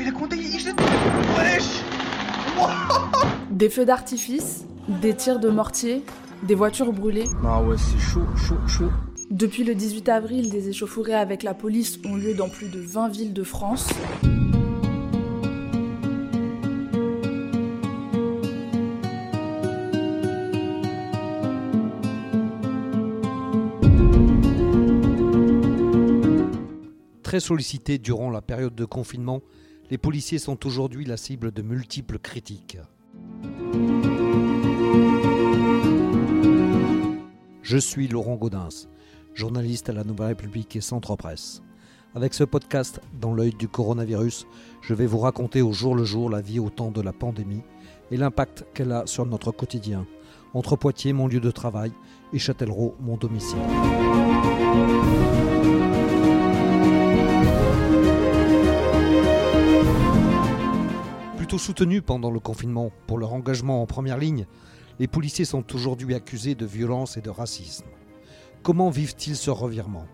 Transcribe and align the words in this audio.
il 0.00 0.08
a 0.08 0.12
compté, 0.12 0.36
il 0.36 0.58
jette... 0.58 0.80
Wesh 1.36 1.82
Des 3.50 3.68
feux 3.68 3.84
d'artifice, 3.84 4.64
des 4.88 5.14
tirs 5.14 5.40
de 5.40 5.48
mortier, 5.48 6.04
des 6.44 6.54
voitures 6.54 6.92
brûlées. 6.92 7.24
Ah 7.44 7.62
ouais, 7.62 7.76
c'est 7.78 7.98
chaud, 7.98 8.26
chaud, 8.36 8.58
chaud. 8.66 8.90
Depuis 9.30 9.64
le 9.64 9.74
18 9.74 10.08
avril, 10.08 10.50
des 10.50 10.68
échauffourées 10.68 11.14
avec 11.14 11.42
la 11.42 11.54
police 11.54 11.98
ont 12.04 12.16
lieu 12.16 12.34
dans 12.34 12.48
plus 12.48 12.68
de 12.68 12.80
20 12.80 13.08
villes 13.08 13.32
de 13.32 13.42
France. 13.42 13.88
Très 27.22 27.40
sollicités 27.40 27.98
durant 27.98 28.30
la 28.30 28.40
période 28.40 28.74
de 28.74 28.86
confinement, 28.86 29.42
les 29.90 29.98
policiers 29.98 30.38
sont 30.38 30.66
aujourd'hui 30.66 31.04
la 31.04 31.16
cible 31.16 31.50
de 31.50 31.62
multiples 31.62 32.18
critiques. 32.18 32.78
Je 37.62 37.78
suis 37.78 38.08
Laurent 38.08 38.36
Gaudens, 38.36 38.88
journaliste 39.34 39.88
à 39.88 39.92
la 39.92 40.04
Nouvelle 40.04 40.28
République 40.28 40.76
et 40.76 40.80
Centre 40.80 41.16
Presse. 41.16 41.62
Avec 42.14 42.34
ce 42.34 42.44
podcast 42.44 43.00
dans 43.20 43.32
l'œil 43.34 43.52
du 43.52 43.68
coronavirus, 43.68 44.46
je 44.82 44.94
vais 44.94 45.06
vous 45.06 45.18
raconter 45.18 45.62
au 45.62 45.72
jour 45.72 45.94
le 45.94 46.04
jour 46.04 46.30
la 46.30 46.40
vie 46.40 46.58
au 46.58 46.70
temps 46.70 46.90
de 46.90 47.02
la 47.02 47.12
pandémie 47.12 47.62
et 48.10 48.16
l'impact 48.16 48.66
qu'elle 48.74 48.92
a 48.92 49.06
sur 49.06 49.26
notre 49.26 49.52
quotidien, 49.52 50.06
entre 50.54 50.76
Poitiers, 50.76 51.12
mon 51.12 51.28
lieu 51.28 51.40
de 51.40 51.50
travail, 51.50 51.92
et 52.32 52.38
Châtellerault, 52.38 52.94
mon 53.00 53.16
domicile. 53.16 53.58
Plutôt 61.48 61.64
soutenus 61.64 62.02
pendant 62.04 62.30
le 62.30 62.40
confinement 62.40 62.92
pour 63.06 63.16
leur 63.16 63.32
engagement 63.32 63.80
en 63.80 63.86
première 63.86 64.18
ligne, 64.18 64.44
les 64.98 65.08
policiers 65.08 65.46
sont 65.46 65.64
aujourd'hui 65.74 66.14
accusés 66.14 66.54
de 66.54 66.66
violence 66.66 67.16
et 67.16 67.22
de 67.22 67.30
racisme. 67.30 67.86
Comment 68.62 68.90
vivent-ils 68.90 69.34
ce 69.34 69.50
revirement? 69.50 70.04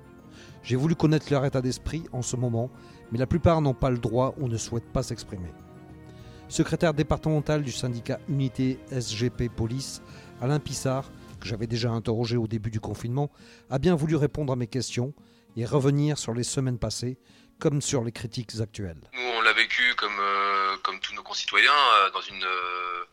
J'ai 0.63 0.77
voulu 0.77 0.95
connaître 0.95 1.27
leur 1.33 1.45
état 1.45 1.61
d'esprit 1.61 2.05
en 2.13 2.23
ce 2.23 2.37
moment, 2.37 2.71
mais 3.11 3.19
la 3.19 3.27
plupart 3.27 3.61
n'ont 3.61 3.75
pas 3.75 3.91
le 3.91 3.99
droit 3.99 4.37
ou 4.39 4.47
ne 4.47 4.57
souhaitent 4.57 4.93
pas 4.93 5.03
s'exprimer. 5.03 5.51
Secrétaire 6.49 6.95
départemental 6.95 7.65
du 7.65 7.73
syndicat 7.73 8.21
Unité 8.29 8.79
SGP 8.93 9.49
Police, 9.49 10.03
Alain 10.41 10.61
Pissard, 10.61 11.11
que 11.41 11.49
j'avais 11.49 11.67
déjà 11.67 11.91
interrogé 11.91 12.37
au 12.37 12.47
début 12.47 12.71
du 12.71 12.79
confinement, 12.79 13.33
a 13.71 13.81
bien 13.81 13.97
voulu 13.97 14.15
répondre 14.15 14.53
à 14.53 14.57
mes 14.57 14.69
questions 14.69 15.15
et 15.57 15.65
revenir 15.65 16.17
sur 16.17 16.33
les 16.33 16.45
semaines 16.45 16.79
passées 16.79 17.19
comme 17.59 17.83
sur 17.83 18.05
les 18.05 18.13
critiques 18.13 18.61
actuelles. 18.61 19.11
On 19.45 19.47
l'a 19.47 19.53
vécu 19.53 19.95
comme, 19.97 20.19
euh, 20.19 20.79
comme 20.79 20.99
tous 21.01 21.13
nos 21.13 21.23
concitoyens, 21.23 21.71
euh, 21.97 22.11
dans 22.13 22.23
une, 22.23 22.43
euh, 22.43 23.05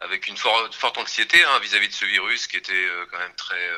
avec 0.00 0.26
une 0.26 0.36
forte, 0.36 0.74
forte 0.74 0.98
anxiété 0.98 1.42
hein, 1.42 1.58
vis-à-vis 1.60 1.88
de 1.88 1.94
ce 1.94 2.04
virus 2.04 2.46
qui 2.46 2.58
était 2.58 2.86
quand 3.10 3.16
même 3.16 3.34
très, 3.36 3.70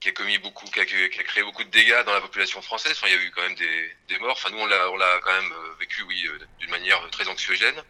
qui, 0.00 0.08
a 0.08 0.12
commis 0.12 0.38
beaucoup, 0.38 0.66
qui 0.66 0.80
a, 0.80 0.84
créé 0.84 1.44
beaucoup 1.44 1.62
de 1.62 1.70
dégâts 1.70 2.02
dans 2.06 2.12
la 2.12 2.20
population 2.20 2.60
française. 2.60 2.90
Enfin, 2.96 3.06
il 3.06 3.14
y 3.14 3.16
a 3.16 3.22
eu 3.22 3.30
quand 3.30 3.42
même 3.42 3.54
des, 3.54 3.96
des 4.08 4.18
morts. 4.18 4.32
Enfin, 4.32 4.50
nous, 4.50 4.58
on 4.58 4.66
l'a, 4.66 4.90
on 4.90 4.96
l'a 4.96 5.20
quand 5.22 5.32
même 5.32 5.54
vécu, 5.78 6.02
oui, 6.02 6.28
d'une 6.58 6.70
manière 6.70 7.08
très 7.10 7.28
anxiogène. 7.28 7.80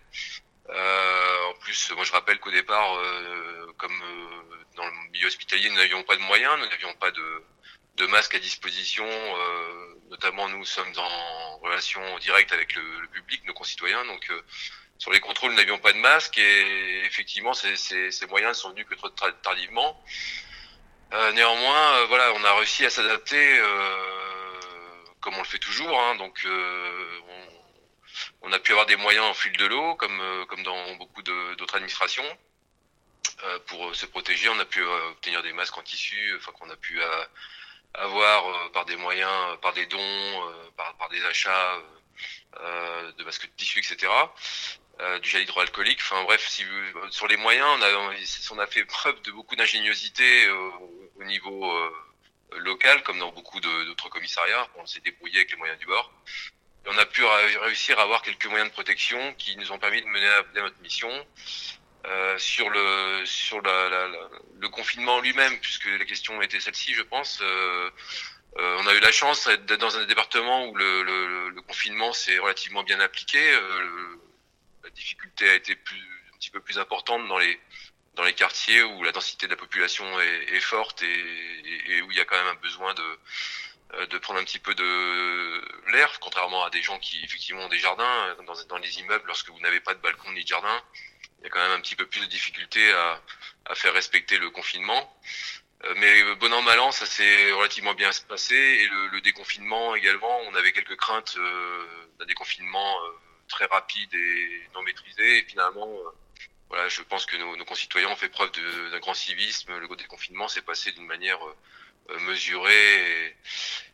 En 0.69 1.55
plus, 1.61 1.91
moi, 1.93 2.05
je 2.05 2.13
rappelle 2.13 2.39
qu'au 2.39 2.51
départ, 2.51 3.01
comme 3.79 3.99
dans 4.75 4.85
le 4.85 5.11
milieu 5.11 5.29
hospitalier, 5.29 5.71
nous 5.71 5.77
n'avions 5.77 6.03
pas 6.03 6.17
de 6.17 6.21
moyens, 6.21 6.59
nous 6.59 6.69
n'avions 6.69 6.93
pas 6.97 7.11
de, 7.13 7.45
de 7.97 8.07
masques 8.07 8.35
à 8.35 8.39
disposition. 8.39 9.07
euh, 9.07 9.95
notamment, 10.11 10.49
nous 10.49 10.65
sommes 10.65 10.93
en 10.97 11.59
relation 11.59 12.01
directe 12.19 12.53
avec 12.53 12.75
le, 12.75 13.01
le 13.01 13.09
public, 13.09 13.45
nos 13.45 13.55
concitoyens. 13.55 14.05
Donc, 14.07 14.25
euh, 14.31 14.41
sur 14.99 15.11
les 15.11 15.21
contrôles, 15.21 15.51
nous 15.51 15.57
n'avions 15.57 15.79
pas 15.79 15.93
de 15.93 15.99
masques 15.99 16.39
et 16.39 17.05
effectivement, 17.05 17.55
ces, 17.55 17.77
ces, 17.77 18.11
ces 18.11 18.27
moyens 18.27 18.57
sont 18.59 18.71
venus 18.71 18.87
que 18.89 18.95
trop 18.95 19.11
tardivement. 19.11 20.03
Euh, 21.13 21.33
néanmoins, 21.33 21.97
euh, 21.97 22.07
voilà, 22.07 22.33
on 22.35 22.45
a 22.45 22.55
réussi 22.55 22.85
à 22.87 22.91
s'adapter 22.91 23.59
euh, 23.59 23.67
comme 25.21 25.35
on 25.35 25.43
le 25.47 25.53
fait 25.55 25.59
toujours. 25.59 26.01
Hein, 26.01 26.15
donc, 26.17 26.45
euh, 26.45 27.21
on, 27.29 28.49
on 28.49 28.53
a 28.53 28.59
pu 28.59 28.73
avoir 28.73 28.87
des 28.87 28.97
moyens 28.97 29.25
en 29.27 29.35
fil 29.35 29.53
de 29.57 29.67
l'eau, 29.67 29.95
comme 29.97 30.21
comme 30.49 30.63
dans 30.63 30.95
beaucoup 30.97 31.23
d'autres 31.23 31.77
administrations. 31.77 32.39
Pour 33.67 33.95
se 33.95 34.07
protéger, 34.07 34.49
on 34.49 34.59
a 34.59 34.65
pu 34.65 34.83
obtenir 34.83 35.43
des 35.43 35.53
masques 35.53 35.77
en 35.77 35.83
tissu, 35.83 36.35
enfin 36.37 36.53
qu'on 36.53 36.71
a 36.71 36.77
pu 36.77 37.01
avoir 37.99 38.47
euh, 38.49 38.69
par 38.73 38.85
des 38.85 38.97
moyens, 38.97 39.31
euh, 39.53 39.57
par 39.57 39.73
des 39.73 39.87
dons, 39.87 39.99
euh, 39.99 40.71
par, 40.77 40.97
par 40.97 41.09
des 41.09 41.25
achats 41.25 41.79
de 43.19 43.25
masques 43.25 43.47
de 43.47 43.53
tissu, 43.57 43.79
etc. 43.81 44.11
Euh, 45.01 45.19
du 45.19 45.29
gel 45.29 45.43
hydroalcoolique. 45.43 45.99
Enfin 46.01 46.23
bref, 46.25 46.47
si 46.49 46.65
sur 47.11 47.27
les 47.27 47.37
moyens, 47.37 47.69
on 47.79 47.83
a, 47.83 47.89
on 48.53 48.59
a 48.59 48.67
fait 48.67 48.85
preuve 48.87 49.21
de 49.23 49.31
beaucoup 49.33 49.57
d'ingéniosité 49.57 50.47
euh, 50.47 50.71
au 51.21 51.25
niveau 51.25 51.71
local, 52.53 53.03
comme 53.03 53.19
dans 53.19 53.31
beaucoup 53.33 53.61
d'autres 53.61 54.09
commissariats. 54.09 54.67
On 54.77 54.87
s'est 54.87 55.01
débrouillé 55.01 55.37
avec 55.37 55.51
les 55.51 55.59
moyens 55.59 55.79
du 55.79 55.85
bord. 55.87 56.11
Et 56.87 56.89
on 56.89 56.97
a 56.97 57.05
pu 57.05 57.23
ré- 57.25 57.57
réussir 57.59 57.99
à 57.99 58.03
avoir 58.05 58.23
quelques 58.23 58.47
moyens 58.47 58.71
de 58.71 58.73
protection 58.73 59.35
qui 59.35 59.57
nous 59.59 59.71
ont 59.73 59.79
permis 59.79 60.01
de 60.01 60.07
mener 60.07 60.29
à 60.29 60.43
notre 60.55 60.81
mission. 60.81 61.11
Euh, 62.07 62.39
sur 62.39 62.71
le 62.71 63.25
sur 63.27 63.61
la, 63.63 63.89
la- 63.89 64.07
la- 64.09 64.29
le 64.61 64.69
confinement 64.69 65.21
lui-même, 65.21 65.59
puisque 65.59 65.87
la 65.87 66.05
question 66.05 66.41
était 66.41 66.61
celle-ci, 66.61 66.95
je 66.95 67.03
pense. 67.03 67.41
euh, 67.43 67.91
euh, 68.59 68.77
on 68.81 68.87
a 68.87 68.95
eu 68.95 69.01
la 69.01 69.11
chance 69.13 69.49
d'être 69.49 69.81
dans 69.81 69.99
un 69.99 70.05
département 70.07 70.67
où 70.69 70.77
le, 70.77 71.61
confinement 71.67 72.13
s'est 72.13 72.39
relativement 72.39 72.85
bien 72.85 73.01
appliqué. 73.01 73.41
La 74.85 74.91
difficulté 74.91 75.49
a 75.51 75.55
été 75.55 75.73
un 75.73 76.37
petit 76.39 76.51
peu 76.51 76.61
plus 76.61 76.79
importante 76.79 77.27
dans 77.29 77.39
les 77.39 77.59
dans 78.15 78.23
les 78.23 78.33
quartiers 78.35 78.83
où 78.85 79.03
la 79.03 79.11
densité 79.13 79.47
de 79.47 79.51
la 79.51 79.57
population 79.59 80.07
est, 80.21 80.61
forte 80.61 81.03
et, 81.03 82.03
où 82.03 82.11
il 82.13 82.17
y 82.17 82.21
a 82.21 82.25
quand 82.25 82.37
même 82.37 82.47
un 82.57 82.61
besoin 82.61 82.95
de 82.95 83.19
de 84.07 84.19
prendre 84.19 84.39
un 84.41 84.45
petit 84.45 84.59
peu 84.61 84.75
de 84.75 85.91
l'air, 85.93 86.19
contrairement 86.21 86.65
à 86.65 86.71
des 86.71 86.83
gens 86.83 86.99
qui 86.99 87.23
effectivement 87.25 87.63
ont 87.65 87.69
des 87.69 87.79
jardins 87.79 88.37
dans, 88.47 88.55
dans 88.69 88.79
les 88.79 88.99
immeubles. 89.01 89.25
Lorsque 89.27 89.49
vous 89.51 89.61
n'avez 89.61 89.81
pas 89.81 89.95
de 89.95 90.01
balcon 90.01 90.31
ni 90.33 90.43
de 90.45 90.49
jardin, 90.49 90.83
il 91.39 91.45
y 91.45 91.47
a 91.47 91.51
quand 91.51 91.61
même 91.61 91.73
un 91.79 91.81
petit 91.81 91.97
peu 91.97 92.07
plus 92.07 92.21
de 92.21 92.27
difficulté 92.27 92.93
à, 92.93 93.21
à 93.67 93.75
faire 93.75 93.93
respecter 93.93 94.39
le 94.39 94.51
confinement. 94.51 95.13
Euh, 95.85 95.95
Mais 95.99 96.23
euh, 96.23 96.35
bon 96.37 96.53
an 96.53 96.63
mal 96.63 96.81
an, 96.81 96.91
ça 96.93 97.07
s'est 97.07 97.53
relativement 97.53 97.95
bien 97.95 98.11
passé 98.29 98.55
et 98.55 98.87
le, 98.89 99.09
le 99.09 99.21
déconfinement 99.21 99.95
également. 99.95 100.41
On 100.49 100.55
avait 100.55 100.73
quelques 100.73 100.97
craintes 100.97 101.37
euh, 101.39 101.85
d'un 102.19 102.27
déconfinement 102.27 102.97
très 103.49 103.67
rapide 103.67 104.13
et 104.15 104.63
non 104.75 104.83
maîtrisé. 104.83 105.39
Et 105.39 105.43
finalement, 105.43 105.89
voilà, 106.69 106.89
je 106.89 107.03
pense 107.03 107.27
que 107.27 107.37
nos, 107.37 107.57
nos 107.57 107.65
concitoyens 107.65 108.09
ont 108.09 108.17
fait 108.17 108.29
preuve 108.29 108.51
d'un 108.91 108.99
grand 108.99 109.15
civisme. 109.15 109.73
Le 109.79 109.97
déconfinement 109.97 110.49
s'est 110.49 110.63
passé 110.63 110.93
d'une 110.93 111.07
manière 111.07 111.39
mesurée 112.21 113.35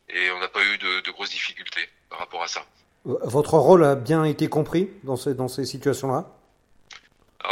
et, 0.08 0.19
et 0.19 0.31
on 0.31 0.38
n'a 0.38 0.48
pas 0.48 0.64
eu 0.64 0.78
de, 0.78 1.00
de 1.00 1.10
grosses 1.10 1.31
difficultés 1.31 1.88
par 2.08 2.19
rapport 2.19 2.42
à 2.42 2.48
ça. 2.48 2.66
Votre 3.04 3.54
rôle 3.58 3.84
a 3.84 3.94
bien 3.94 4.25
été 4.25 4.48
compris 4.48 4.91
dans 5.02 5.16
ces, 5.16 5.34
dans 5.34 5.48
ces 5.48 5.64
situations-là? 5.64 6.31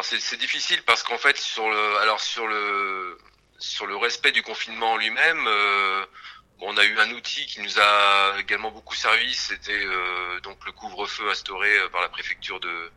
Alors 0.00 0.06
c'est 0.18 0.38
difficile 0.38 0.82
parce 0.84 1.02
qu'en 1.02 1.18
fait 1.18 1.36
sur 1.36 1.68
le 1.68 1.96
alors 1.98 2.20
sur 2.22 2.46
le 2.46 3.18
sur 3.58 3.84
le 3.86 3.96
respect 3.98 4.32
du 4.32 4.42
confinement 4.42 4.96
lui-même, 4.96 5.44
euh, 5.46 6.06
on 6.60 6.74
a 6.78 6.84
eu 6.86 6.98
un 6.98 7.10
outil 7.10 7.44
qui 7.44 7.60
nous 7.60 7.78
a 7.78 8.34
également 8.38 8.70
beaucoup 8.70 8.94
servi, 8.94 9.34
c'était 9.34 9.84
euh, 9.84 10.40
donc 10.40 10.64
le 10.64 10.72
couvre-feu 10.72 11.28
instauré 11.28 11.68
euh, 11.80 11.90
par 11.90 12.00
la 12.00 12.08
préfecture 12.08 12.60
de 12.60 12.90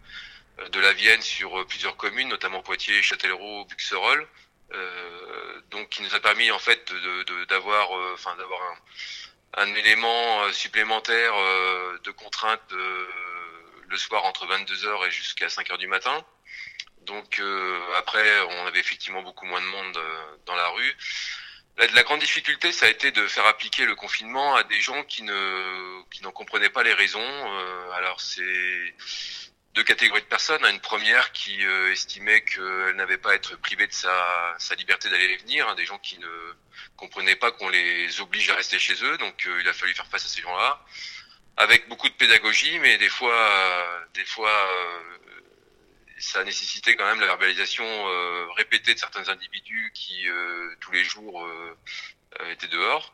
de 0.72 0.80
la 0.80 0.94
Vienne 0.94 1.22
sur 1.22 1.60
euh, 1.60 1.66
plusieurs 1.66 1.98
communes, 1.98 2.30
notamment 2.30 2.62
Poitiers, 2.62 3.02
Châtellerault, 3.02 3.66
Buxerolles, 3.66 4.26
euh, 4.72 5.62
donc 5.72 5.90
qui 5.90 6.04
nous 6.04 6.16
a 6.16 6.22
permis 6.22 6.52
en 6.52 6.60
fait 6.60 6.90
de 6.90 7.24
de- 7.24 7.44
d'avoir 7.46 7.98
euh, 7.98 8.12
enfin 8.14 8.34
d'avoir 8.38 8.62
un 8.62 9.64
un 9.66 9.76
élément 9.76 10.52
supplémentaire 10.54 11.34
de 12.02 12.12
contrainte 12.12 12.72
le 12.72 13.98
soir 13.98 14.24
entre 14.26 14.48
22h 14.48 15.06
et 15.08 15.12
jusqu'à 15.12 15.48
5h 15.48 15.78
du 15.78 15.88
matin. 15.88 16.26
Donc 17.06 17.40
euh, 17.40 17.80
après, 17.98 18.40
on 18.42 18.66
avait 18.68 18.80
effectivement 18.80 19.22
beaucoup 19.22 19.46
moins 19.46 19.62
de 19.62 19.66
monde 19.68 19.98
euh, 19.98 20.38
dans 20.46 20.56
la 20.56 20.68
rue. 20.70 20.96
La, 21.78 21.88
la 21.88 22.04
grande 22.04 22.20
difficulté, 22.20 22.72
ça 22.72 22.86
a 22.86 22.90
été 22.90 23.12
de 23.12 23.28
faire 23.28 23.46
appliquer 23.46 23.86
le 23.86 23.96
confinement 23.96 24.56
à 24.56 24.64
des 24.64 24.80
gens 24.82 25.04
qui 25.04 25.24
ne 25.24 26.04
qui 26.12 26.22
n'en 26.24 26.32
comprenaient 26.32 26.70
pas 26.70 26.84
les 26.84 26.94
raisons. 26.94 27.20
Euh, 27.22 27.92
alors 27.92 28.22
c'est 28.22 28.96
deux 29.74 29.84
catégories 29.84 30.22
de 30.22 30.28
personnes. 30.28 30.64
Une 30.66 30.80
première 30.80 31.32
qui 31.32 31.66
euh, 31.66 31.92
estimait 31.92 32.42
qu'elle 32.42 32.96
n'avait 32.96 33.18
pas 33.18 33.32
à 33.32 33.36
être 33.36 33.56
privée 33.58 33.88
de 33.88 33.94
sa, 33.94 34.56
sa 34.60 34.76
liberté 34.76 35.10
d'aller 35.10 35.26
et 35.26 35.38
venir. 35.38 35.68
hein, 35.68 35.76
des 35.76 35.86
gens 35.86 35.98
qui 35.98 36.20
ne 36.20 36.54
comprenaient 36.96 37.36
pas 37.36 37.52
qu'on 37.52 37.70
les 37.70 38.22
oblige 38.22 38.50
à 38.52 38.56
rester 38.56 38.78
chez 38.80 39.04
eux. 39.04 39.18
Donc 39.18 39.46
euh, 39.48 39.62
il 39.62 39.68
a 39.68 39.74
fallu 39.74 39.94
faire 39.96 40.08
face 40.08 40.26
à 40.26 40.30
ces 40.30 40.42
gens-là 40.42 40.80
avec 41.58 41.88
beaucoup 41.88 42.10
de 42.10 42.14
pédagogie, 42.16 42.80
mais 42.80 42.98
des 42.98 43.10
fois, 43.10 43.36
euh, 43.36 44.00
des 44.16 44.26
fois, 44.26 44.50
ça 46.24 46.40
a 46.40 46.44
nécessité 46.44 46.96
quand 46.96 47.06
même 47.06 47.20
la 47.20 47.28
verbalisation 47.28 47.86
euh, 47.86 48.48
répétée 48.56 48.94
de 48.94 49.00
certains 49.00 49.28
individus 49.30 49.92
qui 49.94 50.28
euh, 50.30 50.76
tous 50.80 50.92
les 50.92 51.04
jours 51.04 51.46
euh, 51.46 51.78
euh, 52.40 52.52
étaient 52.52 52.70
dehors. 52.70 53.14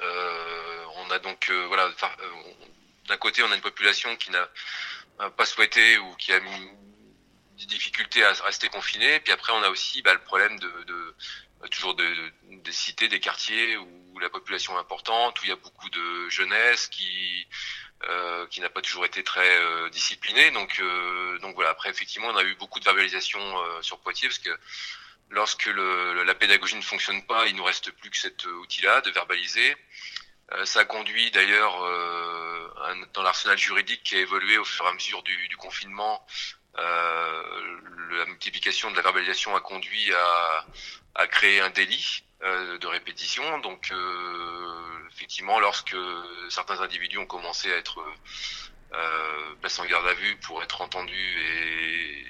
Euh, 0.00 0.84
on 0.96 1.10
a 1.10 1.18
donc 1.18 1.50
voilà 1.68 1.90
d'un 3.08 3.16
côté, 3.16 3.42
on 3.42 3.50
a 3.50 3.54
une 3.54 3.60
population 3.60 4.16
qui 4.16 4.30
n'a 4.30 4.48
pas 5.36 5.44
souhaité 5.44 5.98
ou 5.98 6.14
qui 6.16 6.32
a 6.32 6.40
mis 6.40 6.70
des 7.58 7.66
difficultés 7.66 8.24
à 8.24 8.32
rester 8.32 8.68
confinée. 8.68 9.20
Puis 9.20 9.32
après, 9.32 9.52
on 9.52 9.62
a 9.62 9.68
aussi 9.68 10.00
bah, 10.02 10.14
le 10.14 10.20
problème 10.20 10.58
de, 10.58 10.72
de 10.84 11.14
toujours 11.68 11.94
de, 11.94 12.06
des 12.50 12.72
cités, 12.72 13.08
des 13.08 13.20
quartiers 13.20 13.76
où 13.76 14.18
la 14.20 14.30
population 14.30 14.76
est 14.76 14.80
importante, 14.80 15.40
où 15.40 15.44
il 15.44 15.48
y 15.48 15.52
a 15.52 15.56
beaucoup 15.56 15.90
de 15.90 16.28
jeunesse 16.28 16.88
qui 16.88 17.46
euh, 18.02 18.46
qui 18.48 18.60
n'a 18.60 18.68
pas 18.68 18.82
toujours 18.82 19.04
été 19.04 19.22
très 19.22 19.56
euh, 19.58 19.88
disciplinée. 19.90 20.50
Donc 20.50 20.78
euh, 20.80 21.38
donc 21.38 21.54
voilà. 21.54 21.70
Après, 21.70 21.90
effectivement, 21.90 22.28
on 22.28 22.36
a 22.36 22.44
eu 22.44 22.54
beaucoup 22.56 22.80
de 22.80 22.84
verbalisation 22.84 23.40
euh, 23.40 23.82
sur 23.82 23.98
Poitiers 24.00 24.28
parce 24.28 24.38
que 24.38 24.58
lorsque 25.30 25.66
le, 25.66 26.22
la 26.24 26.34
pédagogie 26.34 26.76
ne 26.76 26.82
fonctionne 26.82 27.24
pas, 27.26 27.46
il 27.46 27.56
nous 27.56 27.64
reste 27.64 27.90
plus 27.92 28.10
que 28.10 28.18
cet 28.18 28.44
outil-là 28.46 29.00
de 29.00 29.10
verbaliser. 29.10 29.76
Euh, 30.52 30.64
ça 30.66 30.80
a 30.80 30.84
conduit 30.84 31.30
d'ailleurs 31.30 31.82
euh, 31.82 32.68
dans 33.14 33.22
l'arsenal 33.22 33.56
juridique 33.56 34.02
qui 34.04 34.16
a 34.16 34.20
évolué 34.20 34.58
au 34.58 34.64
fur 34.64 34.84
et 34.84 34.88
à 34.88 34.92
mesure 34.92 35.22
du, 35.22 35.48
du 35.48 35.56
confinement. 35.56 36.26
Euh, 36.76 37.42
la 38.10 38.26
multiplication 38.26 38.90
de 38.90 38.96
la 38.96 39.02
verbalisation 39.02 39.56
a 39.56 39.60
conduit 39.60 40.12
à, 40.12 40.66
à 41.14 41.26
créer 41.26 41.60
un 41.60 41.70
délit 41.70 42.24
de 42.44 42.86
répétition. 42.86 43.58
Donc 43.60 43.92
effectivement, 45.10 45.58
lorsque 45.60 45.96
certains 46.50 46.80
individus 46.80 47.18
ont 47.18 47.26
commencé 47.26 47.72
à 47.72 47.76
être 47.76 48.04
placés 49.60 49.80
en 49.80 49.86
garde 49.86 50.06
à 50.06 50.14
vue 50.14 50.36
pour 50.36 50.62
être 50.62 50.80
entendus 50.82 51.40
et, 51.40 52.26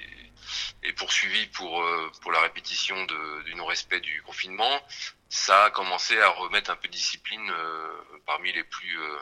et 0.83 0.93
poursuivis 0.93 1.47
pour 1.47 1.85
pour 2.21 2.31
la 2.31 2.39
répétition 2.41 3.03
de, 3.05 3.43
du 3.43 3.55
non-respect 3.55 3.99
du 3.99 4.21
confinement, 4.21 4.81
ça 5.29 5.65
a 5.65 5.69
commencé 5.71 6.19
à 6.19 6.29
remettre 6.29 6.71
un 6.71 6.75
peu 6.75 6.87
de 6.87 6.93
discipline 6.93 7.49
euh, 7.49 8.19
parmi 8.25 8.51
les 8.53 8.63
plus 8.63 8.99
euh, 8.99 9.17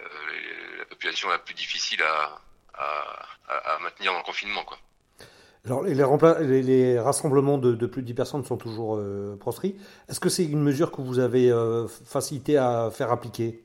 euh, 0.00 0.78
la 0.78 0.84
population 0.86 1.28
la 1.28 1.38
plus 1.38 1.54
difficile 1.54 2.02
à, 2.02 2.40
à, 2.74 3.26
à, 3.48 3.78
maintenir 3.78 4.12
dans 4.12 4.18
le 4.18 4.24
confinement 4.24 4.64
quoi. 4.64 4.78
Alors 5.68 5.82
les, 5.82 6.62
les, 6.62 6.98
rassemblements 6.98 7.58
de, 7.58 7.86
plus 7.86 8.02
de 8.02 8.06
10 8.06 8.14
personnes 8.14 8.44
sont 8.44 8.56
toujours 8.56 8.96
euh, 8.96 9.36
proscrits. 9.38 9.76
Est-ce 10.08 10.18
que 10.18 10.28
c'est 10.28 10.44
une 10.44 10.62
mesure 10.62 10.90
que 10.90 11.02
vous 11.02 11.18
avez 11.18 11.50
euh, 11.50 11.86
facilité 11.88 12.56
à 12.56 12.90
faire 12.90 13.12
appliquer? 13.12 13.62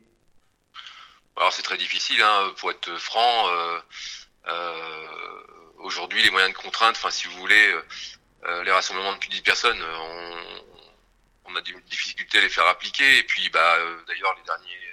Alors 1.37 1.53
c'est 1.53 1.63
très 1.63 1.77
difficile, 1.77 2.21
hein, 2.21 2.51
pour 2.57 2.71
être 2.71 2.91
franc. 2.99 3.47
Aujourd'hui, 5.79 6.23
les 6.23 6.29
moyens 6.31 6.53
de 6.53 6.57
contrainte, 6.57 6.95
enfin 6.95 7.09
si 7.09 7.27
vous 7.27 7.37
voulez, 7.39 7.73
les 8.65 8.71
rassemblements 8.71 9.13
de 9.13 9.17
plus 9.17 9.29
de 9.29 9.35
10 9.35 9.41
personnes, 9.41 9.77
on, 9.81 10.73
on 11.45 11.55
a 11.55 11.61
des 11.61 11.73
difficultés 11.89 12.37
à 12.37 12.41
les 12.41 12.49
faire 12.49 12.67
appliquer. 12.67 13.19
Et 13.19 13.23
puis, 13.23 13.49
bah, 13.49 13.75
euh, 13.77 13.97
d'ailleurs, 14.07 14.35
les 14.37 14.43
derniers 14.43 14.79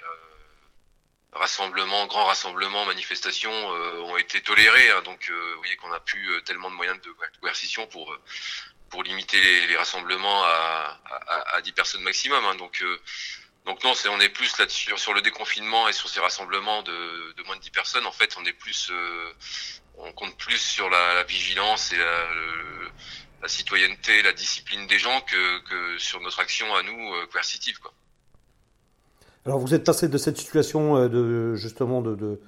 rassemblements, 1.33 2.07
grands 2.07 2.25
rassemblements, 2.25 2.85
manifestations 2.85 3.51
euh, 3.51 4.01
ont 4.01 4.17
été 4.17 4.41
tolérés. 4.41 4.91
Hein. 4.91 5.01
donc, 5.03 5.31
vous 5.31 5.57
voyez 5.59 5.75
qu'on 5.77 5.89
n'a 5.89 5.99
plus 5.99 6.43
tellement 6.43 6.69
de 6.69 6.75
moyens 6.75 6.99
de 7.01 7.15
coercition 7.39 7.87
pour 7.87 8.15
pour 8.89 9.03
limiter 9.03 9.39
les, 9.39 9.67
les 9.67 9.77
rassemblements 9.77 10.43
à, 10.43 10.99
à, 11.05 11.55
à, 11.55 11.61
10 11.61 11.71
personnes 11.71 12.01
maximum. 12.01 12.43
Hein. 12.43 12.55
donc 12.55 12.83
donc 13.65 13.81
non, 13.85 13.93
c'est 13.93 14.09
on 14.09 14.19
est 14.19 14.27
plus 14.27 14.57
là-dessus 14.57 14.91
sur 14.97 15.13
le 15.13 15.21
déconfinement 15.21 15.87
et 15.87 15.93
sur 15.93 16.09
ces 16.09 16.19
rassemblements 16.19 16.81
de, 16.81 17.33
de 17.37 17.43
moins 17.43 17.55
de 17.55 17.61
10 17.61 17.69
personnes. 17.69 18.05
En 18.05 18.11
fait, 18.11 18.35
on 18.37 18.45
est 18.45 18.53
plus, 18.53 18.91
on 19.97 20.11
compte 20.13 20.35
plus 20.37 20.57
sur 20.57 20.89
la, 20.89 21.13
la 21.13 21.23
vigilance 21.23 21.93
et 21.93 21.97
la, 21.97 22.27
la 23.41 23.47
citoyenneté, 23.47 24.21
la 24.21 24.33
discipline 24.33 24.85
des 24.87 24.99
gens 24.99 25.21
que, 25.21 25.59
que 25.61 25.97
sur 25.97 26.21
notre 26.21 26.39
action 26.39 26.73
à 26.75 26.83
nous 26.83 27.13
euh, 27.15 27.25
coercitive. 27.27 27.79
Quoi. 27.79 27.93
Alors 29.45 29.57
vous 29.59 29.73
êtes 29.73 29.83
passé 29.83 30.07
de 30.07 30.17
cette 30.17 30.37
situation 30.37 30.97
euh, 30.97 31.07
de 31.09 31.55
justement 31.55 32.01
de, 32.01 32.15
de, 32.15 32.39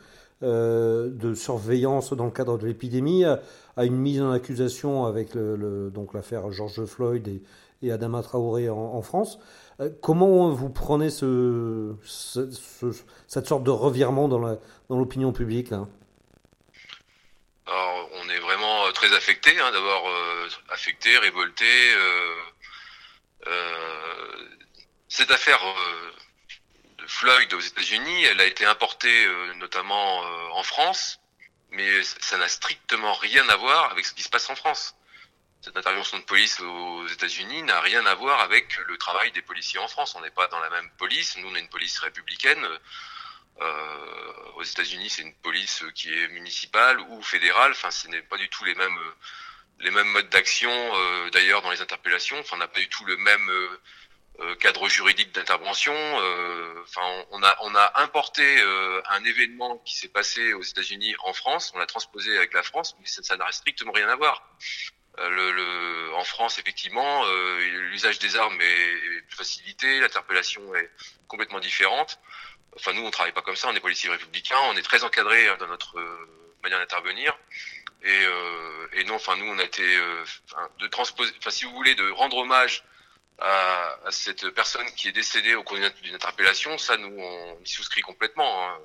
euh, 0.44 1.10
de 1.10 1.34
surveillance 1.34 2.14
dans 2.14 2.26
le 2.26 2.32
cadre 2.32 2.58
de 2.58 2.68
l'épidémie 2.68 3.26
à, 3.26 3.42
à, 3.78 3.86
une 3.86 3.96
mise 3.96 4.22
en 4.22 4.32
accusation 4.32 5.06
avec 5.06 5.34
le, 5.34 5.56
le, 5.56 5.90
donc 5.90 6.14
l'affaire 6.14 6.52
George 6.52 6.86
Floyd 6.86 7.28
et, 7.28 7.42
et 7.82 7.92
Adama 7.92 8.22
Traoré 8.22 8.70
en, 8.70 9.02
France. 9.02 9.40
Euh, 9.80 9.90
comment 10.02 10.52
vous 10.52 10.70
prenez 10.70 11.10
ce, 11.10 11.96
ce, 12.04 12.52
ce, 12.52 12.86
cette 13.28 13.48
sorte 13.48 13.64
de 13.64 13.72
revirement 13.72 14.28
dans 14.28 14.40
l'opinion 14.90 15.30
dans 15.30 15.34
publique 15.34 15.72
là? 15.72 15.88
Alors, 17.66 18.10
on 18.24 18.30
est 18.30 18.40
vraiment 18.40 18.86
euh, 18.86 18.92
très 18.92 19.12
affecté, 19.16 19.52
hein, 19.60 19.72
d'abord 19.72 20.04
euh, 20.08 20.48
affecté, 20.70 21.18
révolté. 21.18 21.66
Euh, 21.66 22.34
euh, 23.48 23.52
cette 25.08 25.32
affaire 25.32 25.60
euh, 25.64 26.12
Floyd 27.08 27.54
aux 27.54 27.60
États-Unis, 27.60 28.24
elle 28.26 28.42
a 28.42 28.46
été 28.46 28.66
importée 28.66 29.28
notamment 29.56 30.20
en 30.56 30.64
France, 30.64 31.20
mais 31.72 32.04
ça 32.04 32.38
n'a 32.38 32.48
strictement 32.48 33.14
rien 33.14 33.48
à 33.50 33.56
voir 33.56 33.92
avec 33.92 34.06
ce 34.06 34.14
qui 34.14 34.24
se 34.24 34.30
passe 34.30 34.50
en 34.50 34.56
France. 34.56 34.96
Cette 35.64 35.78
intervention 35.78 36.18
de 36.20 36.24
police 36.24 36.60
aux 36.60 37.08
États-Unis 37.08 37.64
n'a 37.64 37.80
rien 37.80 38.06
à 38.06 38.16
voir 38.16 38.42
avec 38.42 38.76
le 38.86 38.98
travail 38.98 39.32
des 39.32 39.42
policiers 39.42 39.80
en 39.80 39.88
France. 39.88 40.14
On 40.16 40.20
n'est 40.20 40.30
pas 40.30 40.48
dans 40.48 40.60
la 40.60 40.70
même 40.70 40.90
police. 40.98 41.38
Nous, 41.38 41.48
on 41.48 41.56
est 41.56 41.60
une 41.62 41.70
police 41.70 42.00
républicaine. 42.00 42.68
Euh, 43.62 44.52
aux 44.56 44.64
États-Unis, 44.64 45.10
c'est 45.10 45.22
une 45.22 45.34
police 45.36 45.86
qui 45.96 46.14
est 46.14 46.28
municipale 46.28 47.00
ou 47.00 47.24
fédérale. 47.24 47.72
Enfin, 47.72 47.92
ce 47.92 48.10
n'est 48.10 48.22
pas 48.24 48.36
du 48.36 48.50
tout 48.50 48.66
les 48.66 48.76
mêmes 48.76 49.00
les 49.80 49.92
mêmes 49.92 50.10
modes 50.10 50.28
d'action. 50.28 50.70
Euh, 50.70 51.30
D'ailleurs, 51.30 51.62
dans 51.62 51.72
les 51.72 51.82
interpellations, 51.82 52.38
enfin, 52.40 52.58
on 52.58 52.60
n'a 52.60 52.68
pas 52.68 52.82
du 52.82 52.90
tout 52.90 53.06
le 53.06 53.16
même 53.16 53.50
euh, 53.50 53.80
cadre 54.60 54.90
juridique 54.90 55.32
d'intervention. 55.32 55.94
Enfin, 56.84 57.26
on 57.32 57.44
a 57.44 57.56
on 57.62 57.76
a 57.76 58.02
importé 58.02 58.44
un 59.10 59.24
événement 59.24 59.78
qui 59.86 59.96
s'est 59.96 60.10
passé 60.10 60.54
aux 60.54 60.62
États-Unis 60.64 61.16
en 61.24 61.34
France. 61.34 61.72
On 61.76 61.80
l'a 61.80 61.86
transposé 61.86 62.36
avec 62.38 62.54
la 62.54 62.64
France, 62.64 62.96
mais 63.00 63.08
ça 63.08 63.38
n'a 63.38 63.52
strictement 63.52 63.92
rien 63.92 64.10
à 64.10 64.16
voir. 64.16 64.44
Le, 65.20 65.52
le, 65.52 66.14
en 66.16 66.24
France, 66.24 66.58
effectivement, 66.58 67.24
euh, 67.28 67.60
l'usage 67.92 68.18
des 68.18 68.36
armes 68.36 68.60
est, 68.60 68.94
est 68.94 69.22
plus 69.28 69.38
facilité, 69.38 70.00
l'interpellation 70.00 70.74
est 70.74 70.90
complètement 71.28 71.60
différente. 71.60 72.20
Enfin, 72.76 72.94
nous, 72.94 73.04
on 73.04 73.12
travaille 73.12 73.32
pas 73.32 73.44
comme 73.44 73.56
ça. 73.56 73.68
On 73.70 73.76
est 73.76 73.80
policiers 73.80 74.10
républicains. 74.10 74.60
On 74.70 74.76
est 74.76 74.82
très 74.82 75.04
encadré 75.04 75.56
dans 75.58 75.68
notre 75.68 76.00
euh, 76.00 76.28
manière 76.64 76.80
d'intervenir. 76.80 77.38
Et, 78.04 78.26
euh, 78.26 78.88
et, 78.94 79.04
non, 79.04 79.16
enfin, 79.16 79.36
nous, 79.38 79.46
on 79.46 79.60
a 79.60 79.64
été 79.64 79.84
euh, 79.84 80.24
de 80.80 80.88
transposer, 80.88 81.32
enfin, 81.38 81.52
si 81.52 81.66
vous 81.66 81.74
voulez, 81.74 81.96
de 81.96 82.10
rendre 82.10 82.38
hommage 82.38 82.84
à, 83.40 83.98
à, 84.06 84.12
cette 84.12 84.50
personne 84.52 84.86
qui 84.96 85.08
est 85.08 85.12
décédée 85.12 85.56
au 85.56 85.64
cours 85.64 85.78
d'une 85.78 86.16
interpellation. 86.16 86.78
Ça, 86.78 86.98
nous, 86.98 87.16
on 87.18 87.60
y 87.64 87.68
souscrit 87.68 88.02
complètement. 88.02 88.68
Hein. 88.68 88.80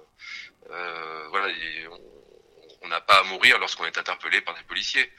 Euh, 0.70 1.26
voilà, 1.30 1.52
on 2.82 2.88
n'a 2.88 3.00
pas 3.00 3.20
à 3.20 3.22
mourir 3.24 3.58
lorsqu'on 3.58 3.86
est 3.86 3.98
interpellé 3.98 4.40
par 4.40 4.54
des 4.54 4.62
policiers. 4.62 5.12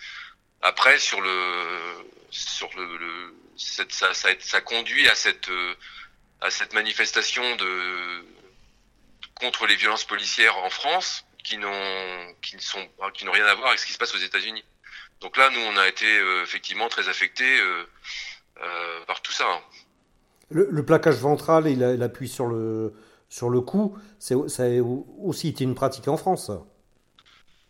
Après, 0.62 1.00
sur 1.00 1.22
le, 1.22 2.06
sur 2.32 2.70
le, 2.78 2.98
le 2.98 3.36
cette, 3.56 3.94
ça, 3.94 4.14
ça, 4.14 4.30
ça, 4.40 4.62
conduit 4.62 5.08
à 5.08 5.16
cette, 5.16 5.50
à 6.42 6.50
cette 6.50 6.74
manifestation 6.74 7.56
de 7.56 8.26
contre 9.40 9.66
les 9.68 9.76
violences 9.76 10.04
policières 10.04 10.58
en 10.58 10.70
France 10.70 11.26
qui 11.44 11.58
n'ont 11.58 12.36
qui 12.42 12.56
ne 12.56 12.62
sont 12.62 12.88
qui 13.14 13.26
n'ont 13.26 13.32
rien 13.32 13.46
à 13.46 13.56
voir 13.56 13.70
avec 13.70 13.80
ce 13.80 13.86
qui 13.86 13.94
se 13.94 13.98
passe 13.98 14.14
aux 14.14 14.20
États-Unis. 14.20 14.64
Donc 15.22 15.36
là, 15.38 15.50
nous, 15.50 15.60
on 15.60 15.78
a 15.78 15.88
été 15.88 16.06
euh, 16.06 16.44
effectivement 16.44 16.88
très 16.88 17.10
affectés 17.10 17.60
euh, 17.60 17.64
euh, 17.74 17.86
par 19.08 19.22
tout 19.22 19.32
ça. 19.32 19.46
Hein. 19.50 19.62
Le, 20.50 20.68
le, 20.72 20.86
plaquage 20.86 21.18
ventral 21.18 21.68
et 21.68 21.76
l'appui 21.76 22.28
sur 22.28 22.48
le 22.48 22.94
sur 23.30 23.50
le 23.50 23.62
cou, 23.62 23.98
ça 24.18 24.36
a 24.36 24.82
aussi 25.20 25.50
été 25.50 25.64
une 25.64 25.76
pratique 25.76 26.08
en 26.08 26.18
France. 26.18 26.52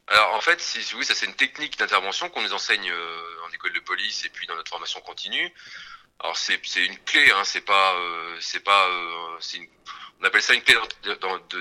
Alors 0.07 0.33
en 0.33 0.41
fait, 0.41 0.59
si, 0.61 0.79
oui, 0.95 1.05
ça 1.05 1.13
c'est 1.13 1.25
une 1.25 1.35
technique 1.35 1.77
d'intervention 1.77 2.29
qu'on 2.29 2.41
nous 2.41 2.53
enseigne 2.53 2.89
euh, 2.89 3.45
en 3.47 3.53
école 3.53 3.73
de 3.73 3.79
police 3.81 4.25
et 4.25 4.29
puis 4.29 4.47
dans 4.47 4.55
notre 4.55 4.69
formation 4.69 5.01
continue. 5.01 5.53
Alors 6.19 6.37
c'est 6.37 6.59
c'est 6.63 6.85
une 6.85 6.97
clé, 6.99 7.29
hein, 7.31 7.43
c'est 7.43 7.61
pas 7.61 7.93
euh, 7.95 8.37
c'est 8.39 8.61
pas 8.61 8.87
une 9.55 9.67
on 10.21 10.25
appelle 10.25 10.41
ça 10.41 10.53
une 10.53 10.61
clé 10.61 10.75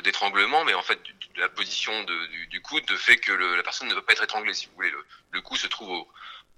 d'étranglement, 0.02 0.64
mais 0.64 0.74
en 0.74 0.82
fait, 0.82 0.98
la 1.36 1.48
position 1.48 2.02
de, 2.02 2.26
du, 2.26 2.46
du, 2.48 2.60
coude 2.60 2.90
fait 2.96 3.16
que 3.16 3.30
le, 3.30 3.56
la 3.56 3.62
personne 3.62 3.86
ne 3.86 3.94
peut 3.94 4.02
pas 4.02 4.14
être 4.14 4.24
étranglée, 4.24 4.52
si 4.52 4.66
vous 4.66 4.72
voulez. 4.74 4.90
Le, 4.90 5.04
le 5.30 5.40
cou 5.42 5.54
se 5.54 5.68
trouve 5.68 5.90
au, 5.90 6.08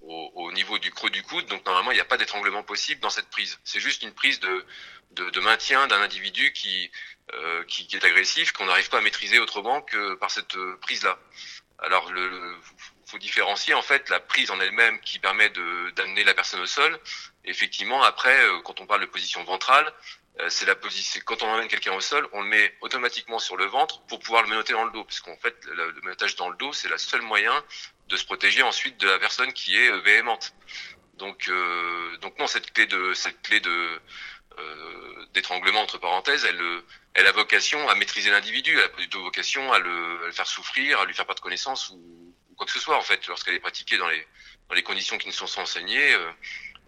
au, 0.03 0.33
au, 0.35 0.53
niveau 0.53 0.79
du 0.79 0.91
creux 0.91 1.11
du 1.11 1.23
coude, 1.23 1.47
donc 1.47 1.65
normalement, 1.67 1.91
il 1.91 1.95
n'y 1.95 2.01
a 2.01 2.07
pas 2.07 2.17
d'étranglement 2.17 2.63
possible 2.63 3.01
dans 3.01 3.11
cette 3.11 3.29
prise. 3.29 3.59
C'est 3.65 3.81
juste 3.81 4.03
une 4.03 4.13
prise 4.13 4.41
de, 4.41 4.65
de, 5.13 5.31
de 5.31 5.41
maintien 5.41 5.87
d'un 5.87 6.01
individu 6.01 6.53
qui, 6.53 6.91
euh, 7.35 7.65
qui, 7.65 7.87
qui, 7.87 7.97
est 7.97 8.05
agressif, 8.05 8.53
qu'on 8.53 8.67
n'arrive 8.67 8.89
pas 8.89 8.99
à 8.99 9.03
maîtriser 9.03 9.39
autrement 9.39 9.83
que 9.83 10.15
par 10.15 10.31
cette 10.31 10.57
euh, 10.57 10.79
prise-là. 10.81 11.19
Alors, 11.79 12.13
le, 12.13 12.57
faut 13.11 13.19
différencier 13.19 13.75
en 13.75 13.83
fait 13.83 14.09
la 14.09 14.21
prise 14.21 14.51
en 14.51 14.61
elle-même 14.61 15.01
qui 15.01 15.19
permet 15.19 15.51
d'amener 15.51 16.25
la 16.25 16.35
personne 16.35 16.61
au 16.61 16.67
sol. 16.67 16.99
effectivement, 17.45 18.03
après, 18.03 18.39
euh, 18.45 18.61
quand 18.63 18.81
on 18.81 18.87
parle 18.87 19.01
de 19.01 19.07
position 19.07 19.43
ventrale, 19.45 19.93
euh, 20.39 20.49
c'est 20.49 20.67
la 20.67 20.77
position. 20.77 21.21
Quand 21.25 21.43
on 21.43 21.49
emmène 21.49 21.69
quelqu'un 21.69 21.93
au 21.93 22.01
sol, 22.01 22.29
on 22.33 22.43
le 22.43 22.49
met 22.49 22.77
automatiquement 22.81 23.39
sur 23.39 23.57
le 23.57 23.67
ventre 23.67 24.03
pour 24.03 24.21
pouvoir 24.21 24.43
le 24.43 24.49
menotter 24.49 24.75
dans 24.75 24.85
le 24.85 24.93
dos, 24.93 25.05
puisqu'en 25.05 25.37
fait, 25.37 25.57
le, 25.65 25.91
le 25.91 26.37
dans 26.37 26.51
le 26.51 26.57
dos, 26.57 26.73
c'est 26.73 26.89
le 26.89 26.99
seul 26.99 27.23
moyen 27.23 27.65
de 28.11 28.17
se 28.17 28.25
protéger 28.25 28.63
ensuite 28.63 28.99
de 28.99 29.09
la 29.09 29.19
personne 29.19 29.53
qui 29.53 29.77
est 29.77 29.91
euh, 29.91 30.01
véhémente. 30.01 30.55
Donc, 31.15 31.49
euh, 31.49 32.17
donc 32.19 32.39
non, 32.39 32.47
cette 32.47 32.73
clé 32.73 32.87
de 32.87 33.15
cette 33.15 33.41
clé 33.43 33.61
de 33.61 34.01
d'étranglement 35.33 35.81
entre 35.81 35.97
parenthèses, 35.97 36.45
elle, 36.45 36.61
elle 37.15 37.27
a 37.27 37.33
vocation 37.33 37.89
à 37.89 37.95
maîtriser 37.95 38.31
l'individu, 38.31 38.77
elle 38.77 38.85
a 38.85 38.89
pas 38.91 39.19
vocation 39.19 39.73
à 39.73 39.79
le, 39.79 40.23
à 40.23 40.27
le, 40.27 40.33
faire 40.33 40.47
souffrir, 40.47 41.01
à 41.01 41.07
lui 41.07 41.15
faire 41.15 41.25
perdre 41.25 41.41
connaissance 41.41 41.89
ou, 41.89 42.35
ou 42.51 42.55
quoi 42.57 42.67
que 42.67 42.73
ce 42.73 42.79
soit 42.79 42.99
en 42.99 43.01
fait. 43.01 43.27
Lorsqu'elle 43.27 43.55
est 43.55 43.61
pratiquée 43.61 43.97
dans 43.97 44.09
les 44.09 44.27
dans 44.69 44.75
les 44.75 44.83
conditions 44.83 45.17
qui 45.17 45.29
nous 45.29 45.33
sont 45.33 45.61
enseignées, 45.61 46.15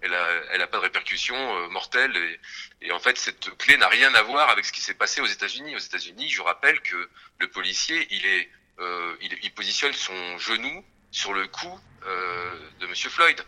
elle 0.03 0.15
a, 0.15 0.29
elle 0.51 0.63
a 0.63 0.67
pas 0.67 0.79
de 0.79 0.83
répercussions 0.83 1.57
euh, 1.57 1.69
mortelles. 1.69 2.17
Et, 2.17 2.87
et, 2.87 2.93
en 2.93 2.99
fait, 2.99 3.17
cette 3.17 3.57
clé 3.57 3.77
n'a 3.77 3.89
rien 3.89 4.13
à 4.15 4.23
voir 4.23 4.51
avec 4.51 4.65
ce 4.65 4.73
qui 4.73 4.81
s'est 4.81 4.95
passé 4.95 5.21
aux 5.21 5.27
États-Unis. 5.27 5.75
Aux 5.75 5.79
États-Unis, 5.81 6.29
je 6.29 6.43
rappelle 6.43 6.81
que 6.81 7.09
le 7.39 7.49
policier, 7.49 8.07
il 8.11 8.27
est, 8.27 8.51
euh, 8.81 9.17
il, 9.21 9.39
il, 9.43 9.53
positionne 9.53 9.93
son 9.93 10.39
genou 10.39 10.85
sur 11.13 11.33
le 11.33 11.47
cou 11.47 11.69
euh, 12.07 12.51
de 12.81 12.87
Monsieur 12.89 13.11
Floyd. 13.11 13.41